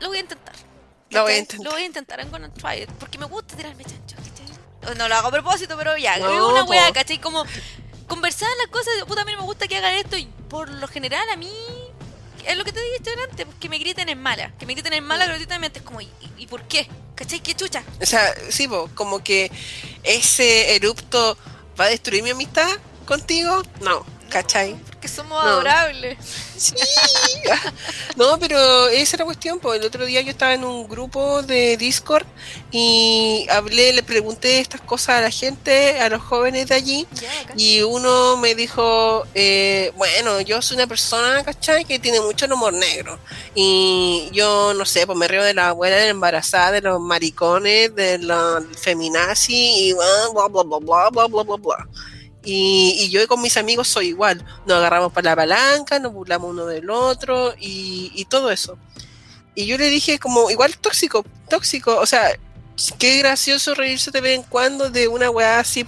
[0.00, 0.54] lo voy a intentar.
[1.10, 1.64] Lo voy a intentar.
[1.64, 4.96] Lo voy a intentar, I'm gonna try it, porque me gusta tirarme chancho, ¿cachai?
[4.96, 7.18] No lo hago a propósito, pero ya, No, una weá, ¿cachai?
[7.18, 7.44] Como
[8.10, 11.26] conversar las cosas, puta, a mí me gusta que hagan esto y por lo general
[11.30, 11.50] a mí
[12.44, 12.96] es lo que te dije
[13.30, 16.06] antes, que me griten en mala, que me griten en mala gratuitamente, es como, ¿y,
[16.06, 16.88] y- y por qué?
[17.14, 17.40] ¿Cachai?
[17.40, 17.82] ¿Qué chucha?
[18.02, 19.50] O sea, sí, po, como que
[20.02, 21.36] ese erupto
[21.78, 22.68] va a destruir mi amistad
[23.06, 23.62] contigo.
[23.80, 24.74] No, ¿cachai?
[24.88, 25.50] Porque somos No.
[25.50, 26.16] adorables.
[26.56, 26.74] Sí.
[28.16, 29.60] No, pero esa es la cuestión.
[29.60, 32.26] Pues el otro día yo estaba en un grupo de Discord
[32.70, 37.06] y hablé, le pregunté estas cosas a la gente, a los jóvenes de allí.
[37.56, 41.84] Y uno me dijo, eh, bueno, yo soy una persona, ¿cachai?
[41.86, 43.18] Que tiene mucho el humor negro.
[43.54, 47.00] Y yo, no sé, pues me río de la abuela de la embarazada, de los
[47.00, 50.04] maricones, de la feminazi y bla,
[50.34, 50.78] bla, bla, bla,
[51.10, 51.88] bla, bla, bla, bla.
[52.44, 54.44] Y, yo con mis amigos soy igual.
[54.66, 58.78] Nos agarramos para la palanca, nos burlamos uno del otro y, todo eso.
[59.54, 61.98] Y yo le dije como, igual tóxico, tóxico.
[61.98, 62.30] O sea,
[62.98, 65.84] qué gracioso reírse de vez en cuando de una weá así,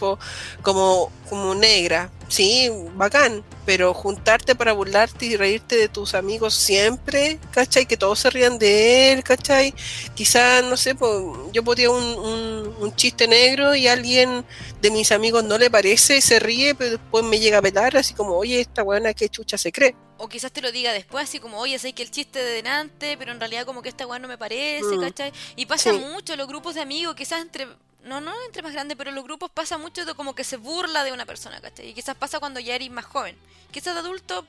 [0.62, 2.10] como, como negra.
[2.32, 3.44] Sí, bacán.
[3.66, 7.84] Pero juntarte para burlarte y reírte de tus amigos siempre, ¿cachai?
[7.84, 9.74] Que todos se rían de él, ¿cachai?
[10.14, 11.12] Quizás, no sé, pues,
[11.52, 14.46] yo podría un, un, un chiste negro y a alguien
[14.80, 18.14] de mis amigos no le parece, se ríe, pero después me llega a pelar así
[18.14, 19.94] como, oye, esta weona qué chucha se cree.
[20.16, 23.16] O quizás te lo diga después, así como, oye, sé que el chiste de delante,
[23.18, 25.00] pero en realidad como que esta weá no me parece, Mm.
[25.02, 25.32] ¿cachai?
[25.56, 25.98] Y pasa Sí.
[25.98, 27.66] mucho, los grupos de amigos, quizás entre,
[28.04, 31.04] no, no entre más grandes, pero los grupos pasa mucho de como que se burla
[31.04, 31.88] de una persona, ¿cachai?
[31.88, 33.36] Y quizás pasa cuando ya eres más joven.
[33.70, 34.46] Quizás de adulto,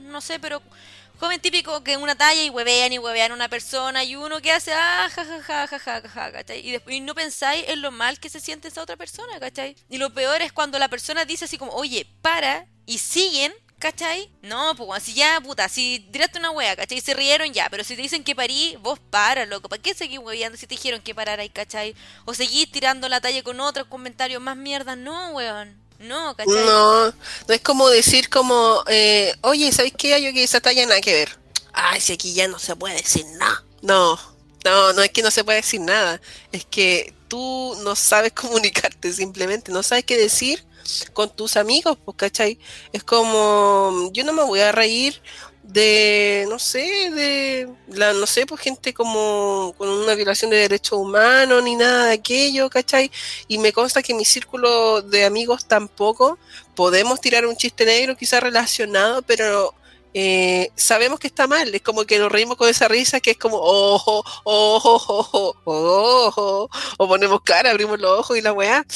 [0.00, 0.60] no sé, pero
[1.18, 4.40] joven típico que en una talla y huevean y huevean a una persona y uno
[4.40, 6.66] que hace, ah, ja, ja, ja, ja, ja, ja, ¿cachai?
[6.66, 9.76] Y, después, y no pensáis en lo mal que se siente esa otra persona, ¿cachai?
[9.88, 14.30] Y lo peor es cuando la persona dice así como, oye, para, y siguen, ¿cachai?
[14.42, 17.00] No, pues si ya, puta, si tiraste una wea, ¿cachai?
[17.00, 20.18] Se rieron ya, pero si te dicen que parí, vos para, loco, ¿para qué seguís
[20.18, 21.94] hueveando si te dijeron que pararais, ¿cachai?
[22.24, 25.76] O seguís tirando la talla con otros comentarios más mierda, no, weón.
[25.98, 26.54] No, ¿cachai?
[26.54, 30.20] No, no es como decir como, eh, oye, ¿sabes qué?
[30.22, 31.38] Yo que esa talla nada que ver.
[31.72, 33.64] Ay, si aquí ya no se puede decir nada.
[33.82, 34.18] No,
[34.64, 36.20] no, no es que no se puede decir nada.
[36.52, 40.64] Es que tú no sabes comunicarte simplemente, no sabes qué decir
[41.12, 42.58] con tus amigos, pues, ¿cachai?
[42.92, 45.20] Es como, yo no me voy a reír
[45.62, 50.98] de, no sé, de, la, no sé, pues gente como con una violación de derechos
[50.98, 53.10] humanos ni nada de aquello, ¿cachai?
[53.48, 56.38] Y me consta que mi círculo de amigos tampoco
[56.74, 59.74] podemos tirar un chiste negro quizás relacionado, pero
[60.18, 63.36] eh, sabemos que está mal, es como que nos reímos con esa risa que es
[63.36, 68.86] como ojo, ojo, ojo, ojo, o ponemos cara, abrimos los ojos y la weá,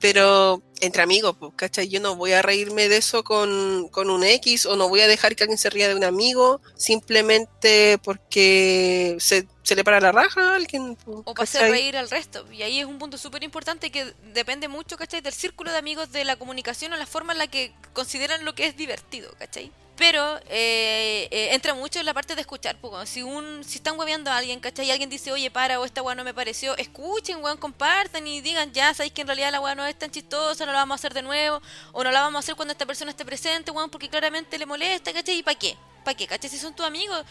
[0.00, 1.88] pero entre amigos, pues, ¿cachai?
[1.88, 5.06] Yo no voy a reírme de eso con, con, un X o no voy a
[5.06, 10.10] dejar que alguien se ría de un amigo simplemente porque se, se le para la
[10.10, 10.96] raja a alguien.
[10.96, 12.50] Pues, o para hacer reír al resto.
[12.50, 15.20] Y ahí es un punto súper importante que depende mucho, ¿cachai?
[15.20, 18.54] Del círculo de amigos, de la comunicación o la forma en la que consideran lo
[18.54, 19.70] que es divertido, ¿cachai?
[20.00, 22.80] Pero eh, eh, entra mucho en la parte de escuchar.
[22.80, 24.86] Pues, si un si están hueveando a alguien, ¿cachai?
[24.86, 28.40] Y alguien dice, oye, para, o esta weá no me pareció, escuchen, weón, compartan y
[28.40, 30.94] digan, ya, sabéis que en realidad la weá no es tan chistosa, no la vamos
[30.94, 31.60] a hacer de nuevo,
[31.92, 34.66] o no la vamos a hacer cuando esta persona esté presente, weón, porque claramente le
[34.66, 35.38] molesta, ¿cachai?
[35.38, 35.76] ¿Y para qué?
[36.04, 36.26] ¿Para qué?
[36.26, 36.50] ¿cachai?
[36.50, 37.24] Si son tus amigos,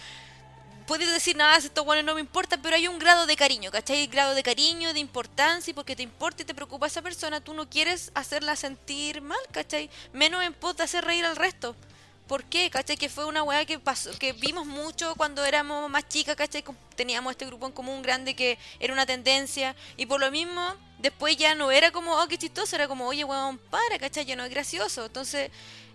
[0.89, 3.69] puedes decir nada, si estos weones no me importan, pero hay un grado de cariño,
[3.69, 4.07] ¿cachai?
[4.07, 7.53] Grado de cariño, de importancia, y porque te importa y te preocupa esa persona, tú
[7.53, 9.89] no quieres hacerla sentir mal, ¿cachai?
[10.13, 11.75] Menos en pos de hacer reír al resto.
[12.27, 12.69] ¿Por qué?
[12.69, 12.97] ¿Cachai?
[12.97, 16.63] Que fue una weá que pasó, que vimos mucho cuando éramos más chicas, ¿cachai?
[16.95, 19.75] Teníamos este grupo en común grande que era una tendencia.
[19.97, 23.23] Y por lo mismo, después ya no era como, oh, qué chistoso, era como, oye,
[23.23, 24.25] weón, para, ¿cachai?
[24.25, 25.05] Ya no es gracioso.
[25.05, 25.49] Entonces,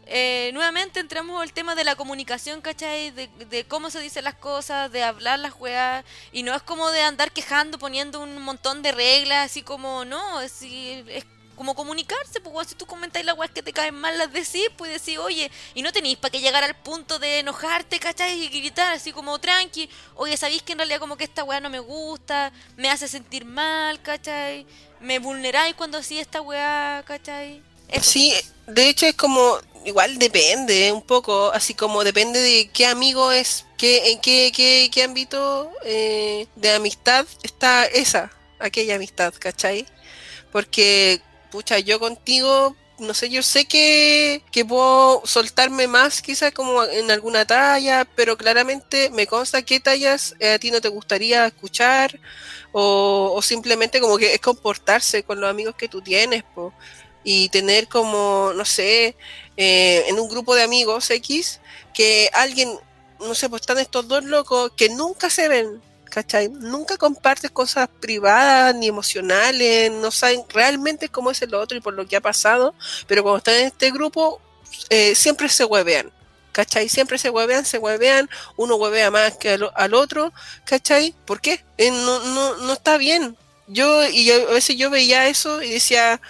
[0.07, 3.11] eh, nuevamente entramos al tema de la comunicación, ¿cachai?
[3.11, 6.05] De, de, cómo se dicen las cosas, de hablar las weas.
[6.33, 10.41] Y no es como de andar quejando, poniendo un montón de reglas, así como, no,
[10.41, 11.25] es, es
[11.55, 14.91] como comunicarse, pues si tú comentáis las weas que te caen mal, las decís, pues
[14.91, 18.43] decir, oye, y no tenéis para qué llegar al punto de enojarte, ¿cachai?
[18.43, 21.71] Y gritar así como tranqui, oye, sabéis que en realidad como que esta wea no
[21.71, 24.67] me gusta, me hace sentir mal, ¿cachai?
[25.05, 27.63] Me vulneráis cuando así esta wea, ¿cachai?
[28.01, 28.33] Sí,
[28.67, 33.67] de hecho es como, igual depende un poco, así como depende de qué amigo es,
[33.77, 39.87] qué, en qué, qué, qué ámbito eh, de amistad está esa, aquella amistad, ¿cachai?
[40.51, 42.75] Porque pucha, yo contigo,
[43.05, 48.37] no sé, yo sé que, que puedo soltarme más quizás como en alguna talla, pero
[48.37, 52.19] claramente me consta qué tallas eh, a ti no te gustaría escuchar
[52.73, 56.43] o, simplemente como que es comportarse con los amigos que tú tienes
[57.23, 59.17] y tener como, no sé,
[59.57, 61.61] eh, en un grupo de amigos X,
[61.95, 62.71] que alguien,
[63.21, 65.81] no sé, pues están estos dos locos que nunca se ven,
[66.15, 66.49] ¿cachai?
[66.49, 71.93] Nunca compartes cosas privadas ni emocionales, no saben realmente cómo es el otro y por
[71.95, 72.73] lo que ha pasado,
[73.09, 74.41] pero cuando están en este grupo
[74.91, 76.13] eh, siempre se huevean,
[76.53, 76.89] ¿cachai?
[76.89, 80.33] Siempre se huevean, se huevean, uno huevea más que al, otro,
[80.65, 81.17] ¿cachai?
[81.25, 81.65] ¿Por qué?
[81.79, 83.37] Eh, no, no, no está bien.
[83.67, 86.21] Yo, y a veces yo veía eso y decía,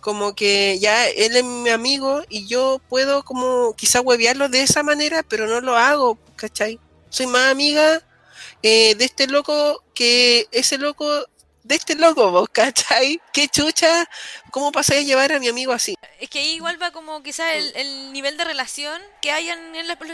[0.00, 4.84] como que ya él es mi amigo y yo puedo como quizá huevearlo de esa
[4.84, 6.78] manera, pero no lo hago, ¿cachai?
[7.10, 8.02] Soy más amiga
[8.62, 11.26] eh, de este loco que ese loco
[11.64, 13.20] de este loco, vos, ¿cachai?
[13.32, 14.08] ¿Qué chucha?
[14.50, 15.94] ¿Cómo pasé a llevar a mi amigo así?
[16.18, 19.72] Es que ahí igual va como quizás el, nivel de relación que hay en,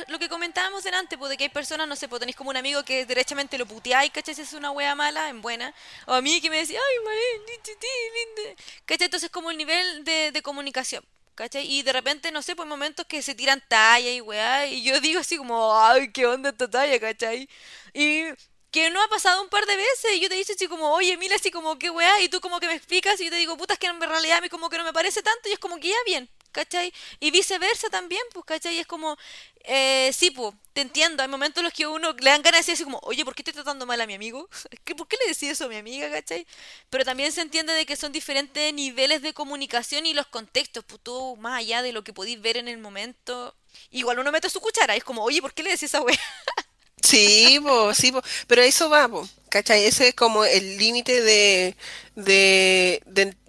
[0.08, 2.56] lo que comentábamos delante, pues de que hay personas, no sé, pues tenéis como un
[2.56, 4.34] amigo que derechamente lo puteáis, ¿cachai?
[4.34, 5.74] Si es una wea mala, en buena.
[6.06, 9.06] O a mí que me decía, ay, madre, ¿cachai?
[9.06, 11.04] Entonces como el nivel de, de comunicación.
[11.38, 11.70] ¿cachai?
[11.70, 15.00] Y de repente, no sé, pues momentos que se tiran talla y weá, y yo
[15.00, 17.48] digo así como, ay, qué onda esta talla, ¿cachai?
[17.94, 18.24] Y
[18.70, 21.16] que no ha pasado un par de veces y yo te digo así como, oye,
[21.16, 23.56] mira, así como, qué weá, y tú como que me explicas y yo te digo,
[23.56, 25.58] puta, es que en realidad a mí como que no me parece tanto y es
[25.58, 26.92] como que ya bien, ¿cachai?
[27.18, 28.78] Y viceversa también, pues, ¿cachai?
[28.78, 29.16] es como,
[29.64, 32.72] eh, sí, pues, te entiendo, hay momentos en los que uno le dan ganas de
[32.72, 34.48] decir así como, oye, ¿por qué estoy tratando mal a mi amigo?
[34.96, 36.46] ¿Por qué le decís eso a mi amiga, ¿cachai?
[36.90, 41.00] Pero también se entiende de que son diferentes niveles de comunicación y los contextos, pues
[41.02, 43.56] tú, más allá de lo que podéis ver en el momento,
[43.90, 46.18] igual uno mete su cuchara, es como, oye, ¿por qué le decís esa weá?
[47.02, 47.58] Sí,
[47.94, 48.12] sí,
[48.46, 49.08] pero eso va,
[49.50, 49.84] ¿cachai?
[49.84, 51.76] Ese es como el límite de,
[52.16, 53.02] de,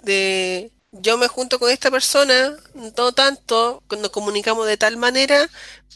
[0.04, 2.56] de, yo me junto con esta persona,
[2.96, 5.50] no tanto, nos comunicamos de tal manera,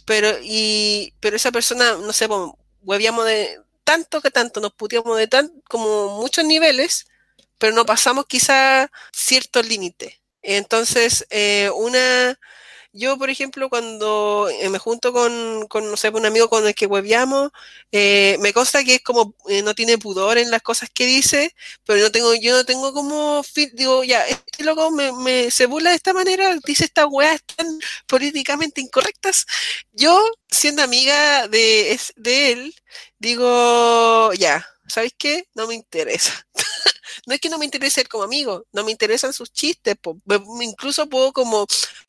[0.05, 2.39] pero y pero esa persona, no sé, pues,
[2.83, 7.05] huevíamos de tanto que tanto, nos puteamos de tan como muchos niveles,
[7.57, 10.15] pero no pasamos quizá ciertos límites.
[10.41, 12.37] Entonces, eh, una
[12.93, 16.75] yo, por ejemplo, cuando eh, me junto con, con, no sé, un amigo con el
[16.75, 17.51] que hueveamos,
[17.91, 21.53] eh, me consta que es como, eh, no tiene pudor en las cosas que dice,
[21.85, 25.89] pero no tengo, yo no tengo como, digo, ya, este loco me, me, se burla
[25.91, 27.67] de esta manera, dice estas weas tan
[28.07, 29.45] políticamente incorrectas.
[29.91, 32.75] Yo, siendo amiga de, de él,
[33.19, 35.47] digo, ya, ¿sabes qué?
[35.55, 36.31] No me interesa.
[37.27, 39.95] no es que no me interese ser como amigo, no me interesan sus chistes,
[40.61, 41.67] incluso puedo como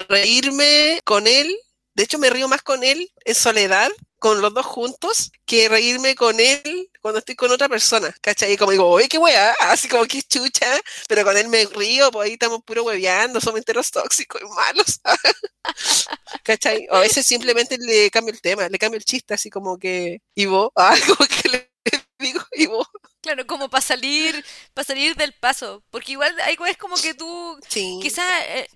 [0.09, 1.55] reírme con él,
[1.95, 3.91] de hecho me río más con él en soledad,
[4.25, 8.55] con los dos juntos, que reírme con él cuando estoy con otra persona, ¿cachai?
[8.55, 12.11] Y como digo, oye, qué weá, así como que chucha, pero con él me río,
[12.11, 14.99] pues ahí estamos puro hueveando, somos enteros tóxicos y malos,
[16.43, 16.87] ¿cachai?
[16.91, 20.23] O a veces simplemente le cambio el tema, le cambio el chiste, así como que,
[20.35, 21.71] y vos, algo que le
[22.19, 22.87] digo, y vos.
[23.25, 24.45] Claro, como para salir,
[24.75, 27.99] para salir del paso, porque igual hay es como que tú, Sí.
[28.03, 28.31] quizás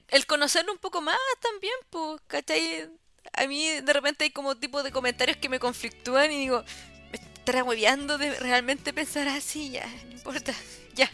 [0.09, 2.89] el conocerlo un poco más también, pues, ¿cachai?
[3.35, 6.65] A mí de repente hay como tipo de comentarios que me conflictúan y digo,
[7.13, 10.55] me estará hueveando de realmente pensar así, ya, no importa,
[10.95, 11.11] ya.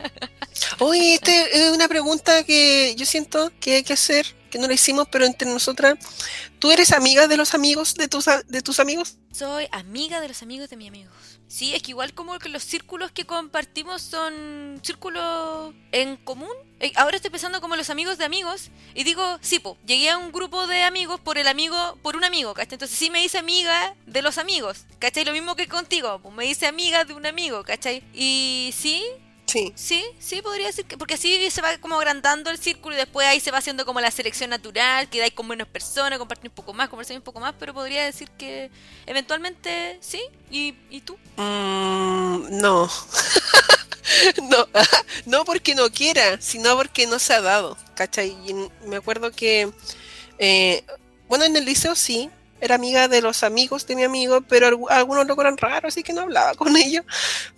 [0.79, 4.75] Oye, esta es una pregunta que yo siento que hay que hacer, que no la
[4.75, 5.99] hicimos, pero entre nosotras.
[6.61, 9.17] ¿Tú eres amiga de los amigos de tus, de tus amigos?
[9.33, 11.34] Soy amiga de los amigos de mis amigos.
[11.55, 16.51] Sí, es que igual como que los círculos que compartimos son círculos en común.
[16.81, 20.19] Eh, Ahora estoy pensando como los amigos de amigos y digo, sí, po, llegué a
[20.19, 22.75] un grupo de amigos por el amigo, por un amigo, ¿cachai?
[22.75, 25.25] Entonces sí me hice amiga de los amigos, ¿cachai?
[25.25, 28.03] Lo mismo que contigo, pues me hice amiga de un amigo, ¿cachai?
[28.13, 29.05] Y sí,
[29.47, 29.73] Sí.
[29.77, 33.27] Sí, sí, podría decir que, porque así se va como agrandando el círculo y después
[33.27, 36.73] ahí se va haciendo como la selección natural, que con menos personas, compartir un poco
[36.73, 38.71] más, conversar un poco más, pero podría decir que
[39.07, 41.17] eventualmente sí, y, y tú.
[41.37, 42.91] Mm, no.
[44.43, 44.69] no.
[45.27, 47.77] no porque no quiera, sino porque no se ha dado.
[47.95, 48.37] ¿Cachai?
[48.47, 48.55] Y
[48.87, 49.71] me acuerdo que,
[50.39, 50.85] eh,
[51.29, 52.31] bueno, en el liceo sí,
[52.61, 56.03] era amiga de los amigos de mi amigo, pero algu- algunos locos eran raros, así
[56.03, 57.05] que no hablaba con ellos.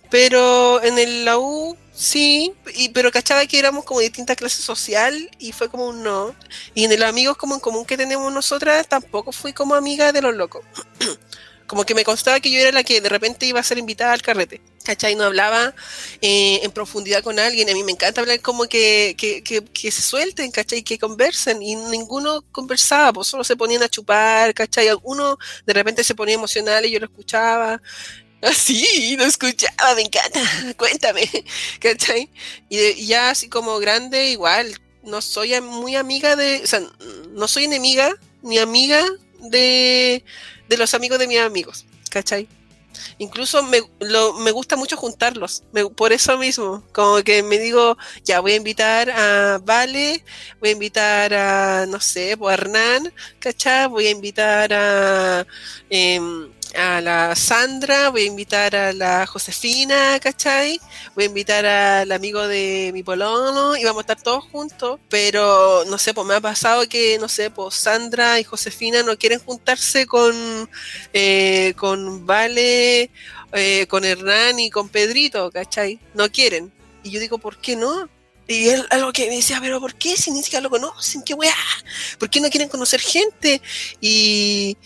[0.09, 5.29] Pero en el, la U sí, y, pero cachaba que éramos como distinta clase social
[5.39, 6.35] y fue como un no.
[6.73, 10.21] Y en el amigos como en común que tenemos nosotras, tampoco fui como amiga de
[10.21, 10.63] los locos.
[11.67, 14.13] como que me constaba que yo era la que de repente iba a ser invitada
[14.13, 14.61] al carrete.
[14.85, 15.15] ¿Cachai?
[15.15, 15.75] No hablaba
[16.21, 17.69] eh, en profundidad con alguien.
[17.69, 20.81] A mí me encanta hablar como que, que, que, se suelten, ¿cachai?
[20.81, 21.61] Que conversen.
[21.61, 24.87] Y ninguno conversaba, pues solo se ponían a chupar, ¿cachai?
[25.03, 27.81] Uno de repente se ponía emocional y yo lo escuchaba.
[28.41, 30.39] Así, lo escuchaba, me encanta,
[30.77, 31.29] cuéntame,
[31.79, 32.29] ¿cachai?
[32.69, 36.81] Y, y ya así como grande, igual, no soy muy amiga de, o sea,
[37.31, 38.13] no soy enemiga
[38.43, 39.03] ni amiga
[39.39, 40.23] de,
[40.69, 42.47] de los amigos de mis amigos, ¿cachai?
[43.19, 47.95] Incluso me, lo- me gusta mucho juntarlos, me- por eso mismo, como que me digo,
[48.23, 50.23] ya voy a invitar a Vale,
[50.59, 53.87] voy a invitar a, no sé, pues, a Hernán, ¿cachai?
[53.87, 55.45] Voy a invitar a,
[55.89, 60.79] em, a la Sandra, voy a invitar a la Josefina, ¿cachai?
[61.15, 65.83] Voy a invitar al amigo de mi polono y vamos a estar todos juntos, pero
[65.85, 69.39] no sé, pues me ha pasado que, no sé, pues Sandra y Josefina no quieren
[69.39, 70.69] juntarse con,
[71.13, 73.09] eh, con Vale,
[73.53, 75.99] eh, con Hernán y con Pedrito, ¿cachai?
[76.13, 76.71] No quieren.
[77.03, 78.09] Y yo digo, ¿por qué no?
[78.47, 80.15] Y él algo que me decía, pero ¿por qué?
[80.15, 81.53] Si ni siquiera lo conocen, qué weá.
[82.17, 83.61] ¿Por qué no quieren conocer gente?
[83.99, 84.77] Y,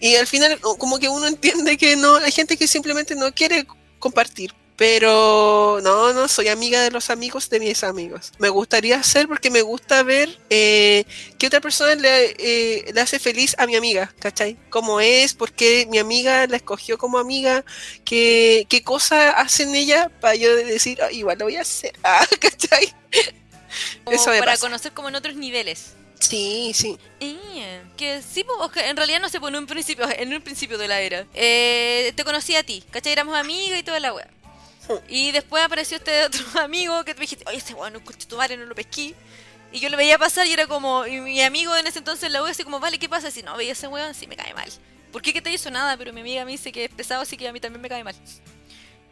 [0.00, 3.66] y al final como que uno entiende que no, hay gente que simplemente no quiere
[3.98, 4.54] compartir.
[4.76, 8.30] Pero no, no soy amiga de los amigos de mis amigos.
[8.38, 11.04] Me gustaría ser porque me gusta ver eh,
[11.36, 14.56] qué otra persona le, eh, le hace feliz a mi amiga, ¿cachai?
[14.70, 17.64] Cómo es, por qué mi amiga la escogió como amiga,
[18.04, 22.24] qué, qué cosas hacen ella para yo decir, "Ah, igual lo voy a hacer, ah,
[22.38, 22.94] ¿cachai?
[24.12, 24.60] Eso para pasa.
[24.60, 25.94] conocer como en otros niveles.
[26.18, 26.98] Sí, sí.
[27.20, 30.42] Eh, que sí, o que en realidad no se pone en un principio, en un
[30.42, 31.26] principio de la era.
[31.34, 33.12] Eh, te conocí a ti, ¿cachai?
[33.12, 34.28] Éramos amigas y toda la wea.
[35.08, 38.56] Y después apareció este otro amigo que tú dijiste, oye, ese weón no tu madre,
[38.56, 39.14] no lo pesquí.
[39.70, 42.42] Y yo lo veía pasar y era como, y mi amigo en ese entonces la
[42.42, 43.30] wea así como, vale, ¿qué pasa?
[43.30, 44.70] Si no veía ese weón, sí me cae mal.
[45.12, 45.96] ¿Por qué que te hizo nada?
[45.96, 48.04] Pero mi amiga me dice que es pesado, así que a mí también me cae
[48.04, 48.14] mal.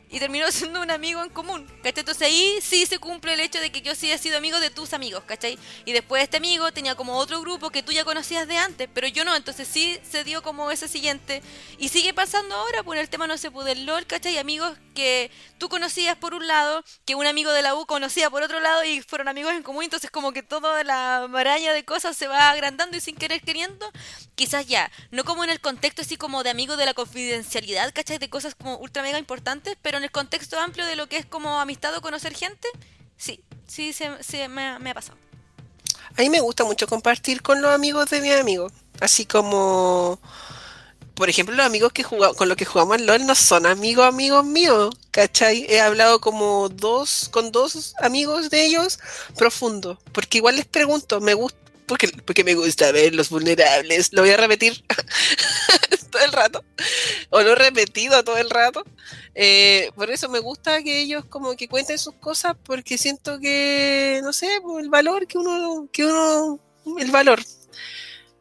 [0.09, 2.00] Y terminó siendo un amigo en común, ¿cachai?
[2.00, 4.70] Entonces ahí sí se cumple el hecho de que yo sí he sido amigo de
[4.70, 5.59] tus amigos, ¿cachai?
[5.84, 9.09] Y después este amigo tenía como otro grupo que tú ya conocías de antes, pero
[9.09, 11.42] yo no, entonces sí se dio como ese siguiente.
[11.78, 14.38] Y sigue pasando ahora, por el tema, no sé, pues del LOL, ¿cachai?
[14.38, 18.42] Amigos que tú conocías por un lado, que un amigo de la U conocía por
[18.42, 22.16] otro lado y fueron amigos en común, entonces como que toda la maraña de cosas
[22.16, 23.90] se va agrandando y sin querer queriendo,
[24.34, 28.18] quizás ya, no como en el contexto así como de amigos de la confidencialidad, ¿cachai?
[28.18, 31.26] De cosas como ultra mega importantes, pero en el contexto amplio de lo que es
[31.26, 32.68] como amistad o conocer gente,
[33.16, 35.18] sí, sí, se, se me, me ha pasado.
[36.16, 38.72] a mí me gusta mucho compartir con los amigos de mis amigos.
[39.00, 40.18] Así como,
[41.14, 44.44] por ejemplo, los amigos que jugamos, con los que jugamos LOL no son amigos, amigos
[44.44, 45.66] míos, ¿cachai?
[45.68, 49.00] He hablado como dos, con dos amigos de ellos
[49.36, 54.22] profundo, porque igual les pregunto, me gusta, porque, porque me gusta ver los vulnerables, lo
[54.22, 54.84] voy a repetir
[56.11, 56.64] todo el rato,
[57.30, 58.84] o lo he repetido todo el rato.
[59.34, 64.20] Eh, por eso me gusta que ellos como que cuenten sus cosas, porque siento que,
[64.22, 66.59] no sé, pues, el valor que uno, que uno,
[66.99, 67.41] el valor.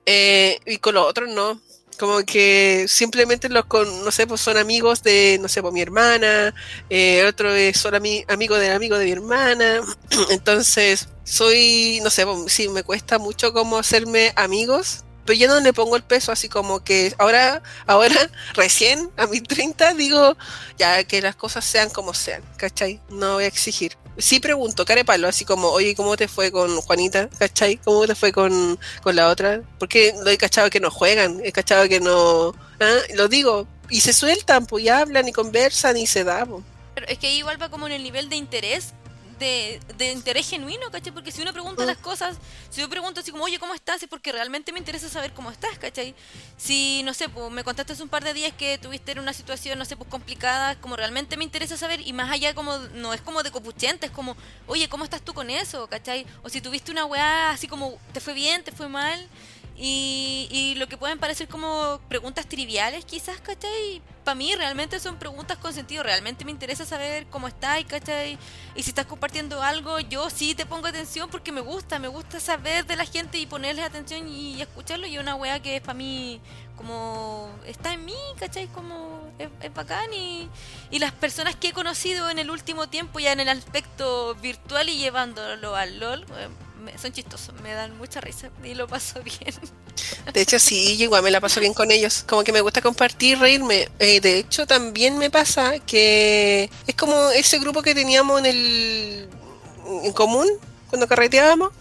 [0.05, 1.61] Eh, y con los otros no.
[1.97, 5.81] Como que simplemente los con, no sé, pues son amigos de, no sé, pues mi
[5.81, 6.53] hermana,
[6.89, 9.81] eh, otro es solo ami- amigo del amigo de mi hermana.
[10.29, 15.59] Entonces, soy, no sé, pues, sí, me cuesta mucho como hacerme amigos, pero yo no
[15.61, 20.35] le pongo el peso así como que ahora, ahora, recién, a mis 30, digo,
[20.77, 22.99] ya que las cosas sean como sean, ¿cachai?
[23.09, 23.97] No voy a exigir.
[24.17, 27.29] Sí pregunto, carepalo, así como, oye, ¿cómo te fue con Juanita?
[27.37, 27.77] ¿Cachai?
[27.77, 29.61] ¿Cómo te fue con, con la otra?
[29.77, 32.53] Porque lo he cachado que no juegan, he cachado que no...
[32.79, 32.97] ¿ah?
[33.15, 36.63] Lo digo, y se sueltan, pues, y hablan y conversan y se da, pues.
[36.93, 38.93] Pero es que igual va como en el nivel de interés,
[39.39, 41.13] de, de interés genuino, ¿cachai?
[41.13, 41.87] Porque si uno pregunta Mm.
[41.87, 42.37] las cosas,
[42.69, 44.01] si yo pregunto así como, oye, ¿cómo estás?
[44.03, 46.15] Es porque realmente me interesa saber cómo estás, ¿cachai?
[46.57, 49.33] Si, no sé, pues me contaste hace un par de días que tuviste en una
[49.33, 53.13] situación, no sé, pues complicada, como realmente me interesa saber, y más allá como, no
[53.13, 54.35] es como de copuchente, es como,
[54.67, 55.87] oye, ¿cómo estás tú con eso?
[55.87, 56.25] ¿cachai?
[56.43, 58.63] O si tuviste una weá así como, ¿te fue bien?
[58.63, 59.27] ¿te fue mal?
[59.77, 64.01] Y, y lo que pueden parecer como preguntas triviales quizás, ¿cachai?
[64.23, 68.39] Para mí realmente son preguntas con sentido, realmente me interesa saber cómo estás, ¿cachai?
[68.75, 72.39] Y si estás compartiendo algo, yo sí te pongo atención porque me gusta, me gusta
[72.39, 75.07] saber de la gente y ponerles atención y, escucharlo.
[75.07, 76.39] Y una wea que es para mí
[76.77, 78.67] como está en mí, ¿cachai?
[78.67, 80.49] Como es, es bacán y,
[80.89, 84.89] y las personas que he conocido en el último tiempo ya en el aspecto virtual
[84.89, 86.47] y llevándolo al LOL, eh,
[86.97, 89.53] son chistosos, me dan mucha risa y lo paso bien.
[90.33, 92.23] De hecho, sí, igual me la paso bien con ellos.
[92.27, 93.89] Como que me gusta compartir, reírme.
[93.99, 99.29] Eh, de hecho, también me pasa que es como ese grupo que teníamos en el
[100.03, 100.47] en común
[100.89, 101.71] cuando carreteábamos.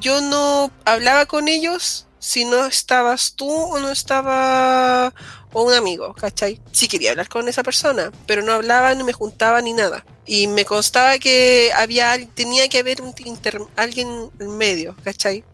[0.00, 5.12] Yo no hablaba con ellos si no estabas tú o no estaba
[5.52, 6.60] o un amigo, ¿cachai?
[6.72, 10.04] Sí quería hablar con esa persona, pero no hablaba ni me juntaba ni nada.
[10.24, 15.44] Y me constaba que había tenía que haber un inter- alguien en medio, ¿cachai?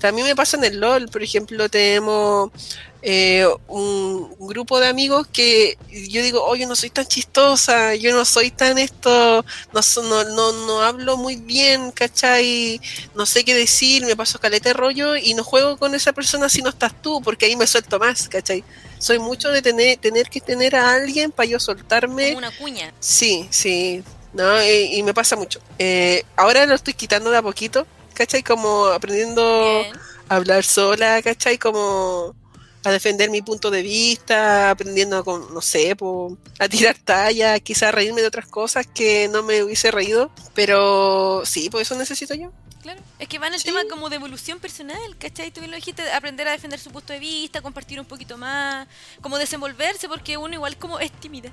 [0.00, 2.50] También me pasa en el LOL, por ejemplo, tenemos
[3.02, 8.24] eh, un grupo de amigos que yo digo, oye, no soy tan chistosa, yo no
[8.24, 12.80] soy tan esto, no, no, no, no hablo muy bien, ¿cachai?
[13.14, 16.48] No sé qué decir, me paso caleta de rollo y no juego con esa persona
[16.48, 18.64] si no estás tú, porque ahí me suelto más, ¿cachai?
[18.98, 22.28] Soy mucho de tener, tener que tener a alguien para yo soltarme.
[22.28, 22.92] Como una cuña.
[23.00, 25.60] Sí, sí, no, y, y me pasa mucho.
[25.78, 27.86] Eh, ahora lo estoy quitando de a poquito,
[28.20, 28.42] ¿cachai?
[28.42, 29.42] Como aprendiendo
[29.80, 29.96] Bien.
[30.28, 31.56] a hablar sola, ¿cachai?
[31.56, 32.34] Como
[32.84, 37.88] a defender mi punto de vista, aprendiendo con, no sé, po, a tirar talla, quizá
[37.88, 42.34] a reírme de otras cosas que no me hubiese reído, pero sí, pues eso necesito
[42.34, 42.52] yo.
[42.82, 43.66] Claro, es que va en el Sí.
[43.66, 45.50] tema como de evolución personal, ¿cachai?
[45.50, 48.36] Tú bien lo dijiste, de aprender a defender su punto de vista, compartir un poquito
[48.36, 48.86] más,
[49.22, 51.50] como desenvolverse, porque uno igual como es tímida.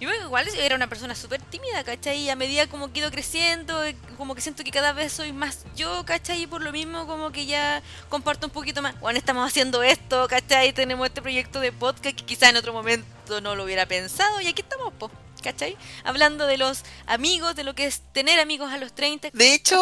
[0.00, 2.18] Yo igual era una persona súper tímida, ¿cachai?
[2.20, 5.32] Y a medida como que ido creciendo, eh, como que siento que cada vez soy
[5.32, 6.42] más yo, ¿cachai?
[6.42, 8.98] Y por lo mismo como que ya comparto un poquito más.
[9.00, 10.72] Bueno, estamos haciendo esto, ¿cachai?
[10.72, 14.46] Tenemos este proyecto de podcast que quizá en otro momento no lo hubiera pensado y
[14.46, 15.10] aquí estamos, po,
[15.42, 15.76] ¿cachai?
[16.04, 19.30] Hablando de los amigos, de lo que es tener amigos a los 30.
[19.32, 19.80] De hecho,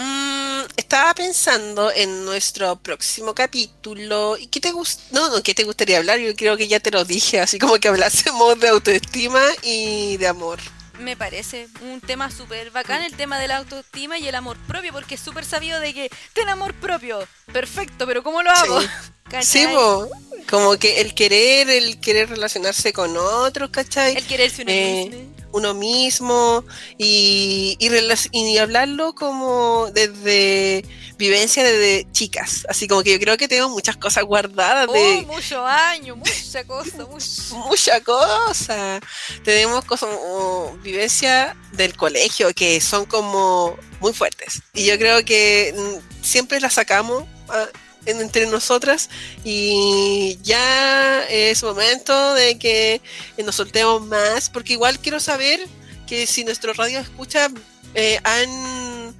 [0.00, 4.36] mm, estaba pensando en nuestro próximo capítulo.
[4.38, 6.18] ¿Y qué te No, no, ¿qué te gustaría hablar?
[6.18, 10.26] Yo creo que ya te lo dije, así como que hablásemos de autoestima y de
[10.26, 10.58] amor.
[10.98, 14.92] Me parece un tema súper bacán el tema de la autoestima y el amor propio,
[14.92, 17.26] porque es súper sabido de que ten amor propio.
[17.52, 18.80] Perfecto, pero ¿cómo lo hago?
[18.80, 18.88] Sí.
[19.24, 19.44] ¿Cachai?
[19.44, 20.10] Sí, po,
[20.48, 24.16] como que el querer, el querer relacionarse con otros, ¿cachai?
[24.16, 25.28] El quererse uno Eh.
[25.52, 26.64] Uno mismo
[26.98, 27.88] y, y,
[28.32, 30.84] y hablarlo como desde
[31.18, 32.66] vivencia desde chicas.
[32.68, 36.64] Así como que yo creo que tengo muchas cosas guardadas Oh, de mucho año, mucha
[36.64, 37.54] cosa, mucho.
[37.68, 39.00] mucha cosa.
[39.44, 44.62] Tenemos cosas como vivencia del colegio que son como muy fuertes.
[44.74, 49.10] Y yo creo que mm, siempre las sacamos ah, en- entre nosotras
[49.44, 53.00] y ya es momento de que
[53.44, 55.60] nos soltemos más porque igual quiero saber
[56.06, 57.48] que si nuestro radio escucha
[57.94, 59.14] eh, han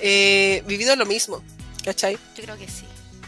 [0.00, 1.42] eh, vivido lo mismo,
[1.84, 2.18] ¿cachai?
[2.36, 2.84] Yo creo que sí.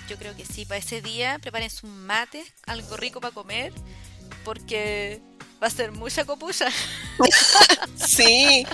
[0.09, 0.67] Yo creo que sí.
[0.67, 3.73] Para ese día preparen sus mates, algo rico para comer,
[4.45, 5.21] porque
[5.63, 6.69] va a ser mucha copucha.
[7.97, 8.67] Sí,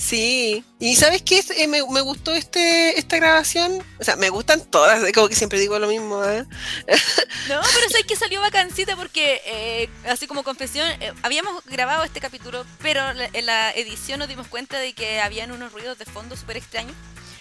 [0.00, 1.44] Sí, y ¿sabes qué?
[1.58, 3.84] Eh, me, me gustó este esta grabación.
[3.98, 6.24] O sea, me gustan todas, como que siempre digo lo mismo.
[6.24, 6.46] ¿eh?
[7.48, 12.20] No, pero sabes que salió vacancita porque, eh, así como confesión, eh, habíamos grabado este
[12.20, 16.36] capítulo, pero en la edición nos dimos cuenta de que habían unos ruidos de fondo
[16.36, 16.94] súper extraños.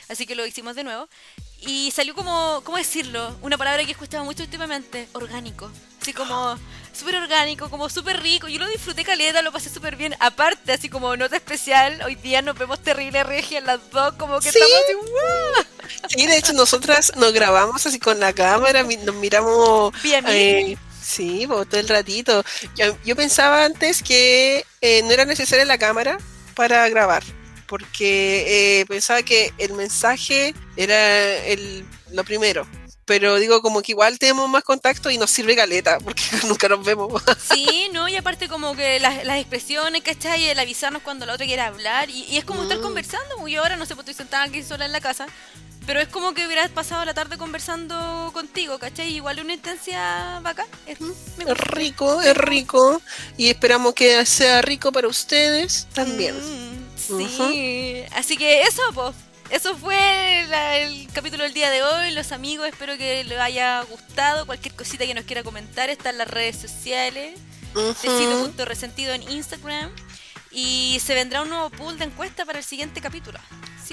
[0.10, 1.08] Así que lo hicimos de nuevo.
[1.62, 3.36] Y salió como, ¿cómo decirlo?
[3.42, 5.70] Una palabra que he escuchado mucho últimamente, orgánico.
[6.02, 6.58] Así como
[6.98, 8.48] súper orgánico, como súper rico.
[8.48, 10.16] Yo lo disfruté caleta, lo pasé súper bien.
[10.20, 14.52] Aparte, así como nota especial, hoy día nos vemos terrible regia las dos, como que
[14.52, 14.60] Sí.
[14.60, 15.66] estamos así, ¡guau!
[16.08, 19.94] Sí, de hecho, nosotras nos grabamos así con la cámara, nos miramos.
[20.04, 20.12] Mí.
[20.28, 22.44] eh, sí, po, todo el ratito.
[22.76, 26.18] Yo, yo pensaba antes que eh, no era necesaria la cámara
[26.56, 27.24] para grabar,
[27.70, 32.68] porque eh, pensaba que el mensaje era el, lo primero.
[33.06, 36.86] Pero digo, como que igual tenemos más contacto y nos sirve caleta, porque nunca nos
[36.86, 37.24] vemos.
[37.52, 38.08] Sí, ¿no?
[38.08, 40.46] Y aparte como que las, las expresiones, ¿cachai?
[40.50, 42.10] El avisarnos cuando la otra quiere hablar.
[42.10, 42.82] Y, y es como estar Mm.
[42.84, 43.36] conversando.
[43.40, 45.26] pues, Yo ahora no sé, pues estoy sentada aquí sola en la casa.
[45.88, 49.12] Pero es como que hubieras pasado la tarde conversando contigo, ¿cachai?
[49.12, 50.68] Igual una instancia bacán.
[50.86, 53.02] Es, me Es rico, es rico.
[53.38, 56.36] Y esperamos que sea rico para ustedes también.
[56.38, 56.69] Mm,
[57.18, 58.04] sí.
[58.14, 59.16] Así que eso, pues.
[59.50, 62.12] Eso fue la- el capítulo del día de hoy.
[62.12, 64.46] Los amigos, espero que les haya gustado.
[64.46, 67.40] Cualquier cosita que nos quiera comentar está en las redes sociales.
[67.74, 67.94] Ujú.
[68.00, 69.92] Tecito.resentido en Instagram.
[70.52, 73.40] Y se vendrá un nuevo pool de encuesta para el siguiente capítulo.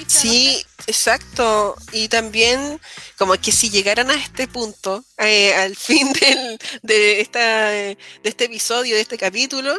[0.09, 1.75] Sí, exacto.
[1.93, 2.81] Y también,
[3.17, 8.45] como que si llegaran a este punto, eh, al fin del- de, esta, de este
[8.45, 9.75] episodio, de este capítulo,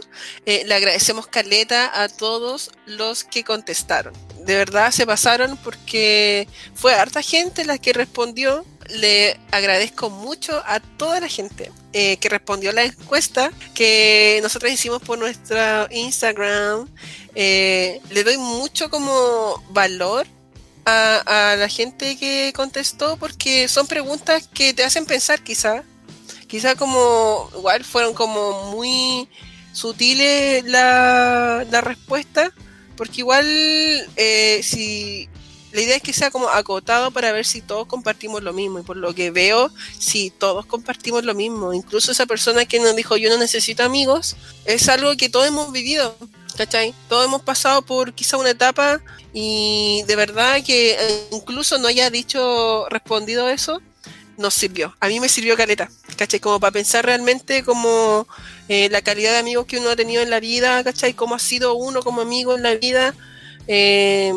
[0.46, 4.14] eh, le agradecemos Caleta a todos los que contestaron.
[4.46, 8.66] De verdad se pasaron porque fue harta gente la que respondió.
[8.90, 15.02] Le agradezco mucho a toda la gente eh, que respondió la encuesta que nosotros hicimos
[15.02, 16.88] por nuestra Instagram.
[17.36, 20.26] Eh, le doy mucho como valor
[20.86, 25.84] a, a la gente que contestó porque son preguntas que te hacen pensar quizá.
[26.48, 29.28] Quizá como igual fueron como muy
[29.78, 32.52] sutiles la, la respuesta,
[32.96, 33.46] porque igual
[34.16, 35.30] eh, si
[35.78, 38.82] la idea es que sea como acotado para ver si todos compartimos lo mismo y
[38.82, 43.16] por lo que veo, si todos compartimos lo mismo, incluso esa persona que nos dijo
[43.16, 44.36] yo no necesito amigos,
[44.66, 46.18] es algo que todos hemos vivido,
[46.58, 46.96] ¿cachai?
[47.08, 49.02] Todos hemos pasado por quizá una etapa
[49.34, 53.80] y de verdad que eh, incluso no haya dicho, respondido eso,
[54.36, 54.96] nos sirvió.
[55.00, 56.40] A mí me sirvió caleta, ¿cachai?
[56.40, 58.28] Como para pensar realmente como
[58.68, 61.14] eh, la calidad de amigos que uno ha tenido en la vida, ¿cachai?
[61.14, 63.14] Cómo ha sido uno como amigo en la vida.
[63.68, 64.34] Eh,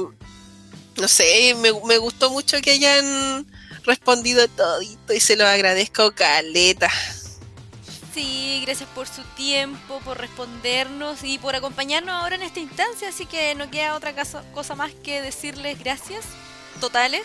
[1.00, 3.46] no sé, me, me gustó mucho que hayan
[3.84, 6.90] respondido todito y se lo agradezco caleta.
[8.14, 13.08] Sí, gracias por su tiempo, por respondernos y por acompañarnos ahora en esta instancia.
[13.08, 14.14] Así que no queda otra
[14.52, 16.24] cosa más que decirles gracias
[16.80, 17.22] totales.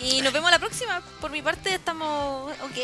[0.00, 1.02] Y nos vemos la próxima.
[1.20, 2.76] Por mi parte estamos ok.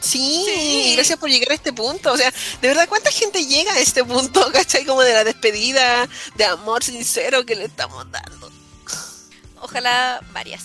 [0.00, 0.92] Sí, Sí.
[0.96, 2.12] gracias por llegar a este punto.
[2.12, 4.84] O sea, de verdad, ¿cuánta gente llega a este punto, cachai?
[4.84, 8.50] Como de la despedida, de amor sincero que le estamos dando.
[9.62, 10.64] Ojalá varias.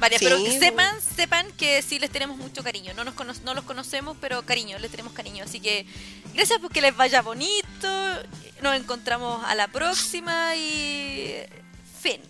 [0.00, 0.24] Varias, Sí.
[0.26, 2.94] pero que sepan, sepan que sí les tenemos mucho cariño.
[2.94, 5.44] No nos cono- no los conocemos, pero cariño, les tenemos cariño.
[5.44, 5.84] Así que
[6.34, 7.88] gracias porque les vaya bonito.
[8.62, 11.34] Nos encontramos a la próxima y
[12.00, 12.20] fin.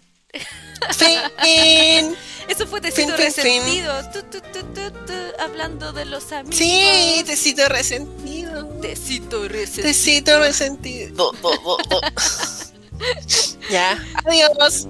[0.97, 2.17] Fin.
[2.49, 3.45] Eso fue Tecito Fin, fin, fin.
[3.63, 4.11] Resentido.
[4.11, 6.57] Tu, tu, tu, tu, tu, hablando de los amigos.
[6.57, 8.67] Sí, tecito resentido.
[8.81, 9.83] Tecito Resentido.
[9.89, 11.15] Tecito resentido.
[11.15, 12.01] Do, do, do, do.
[13.71, 14.87] ya, adiós.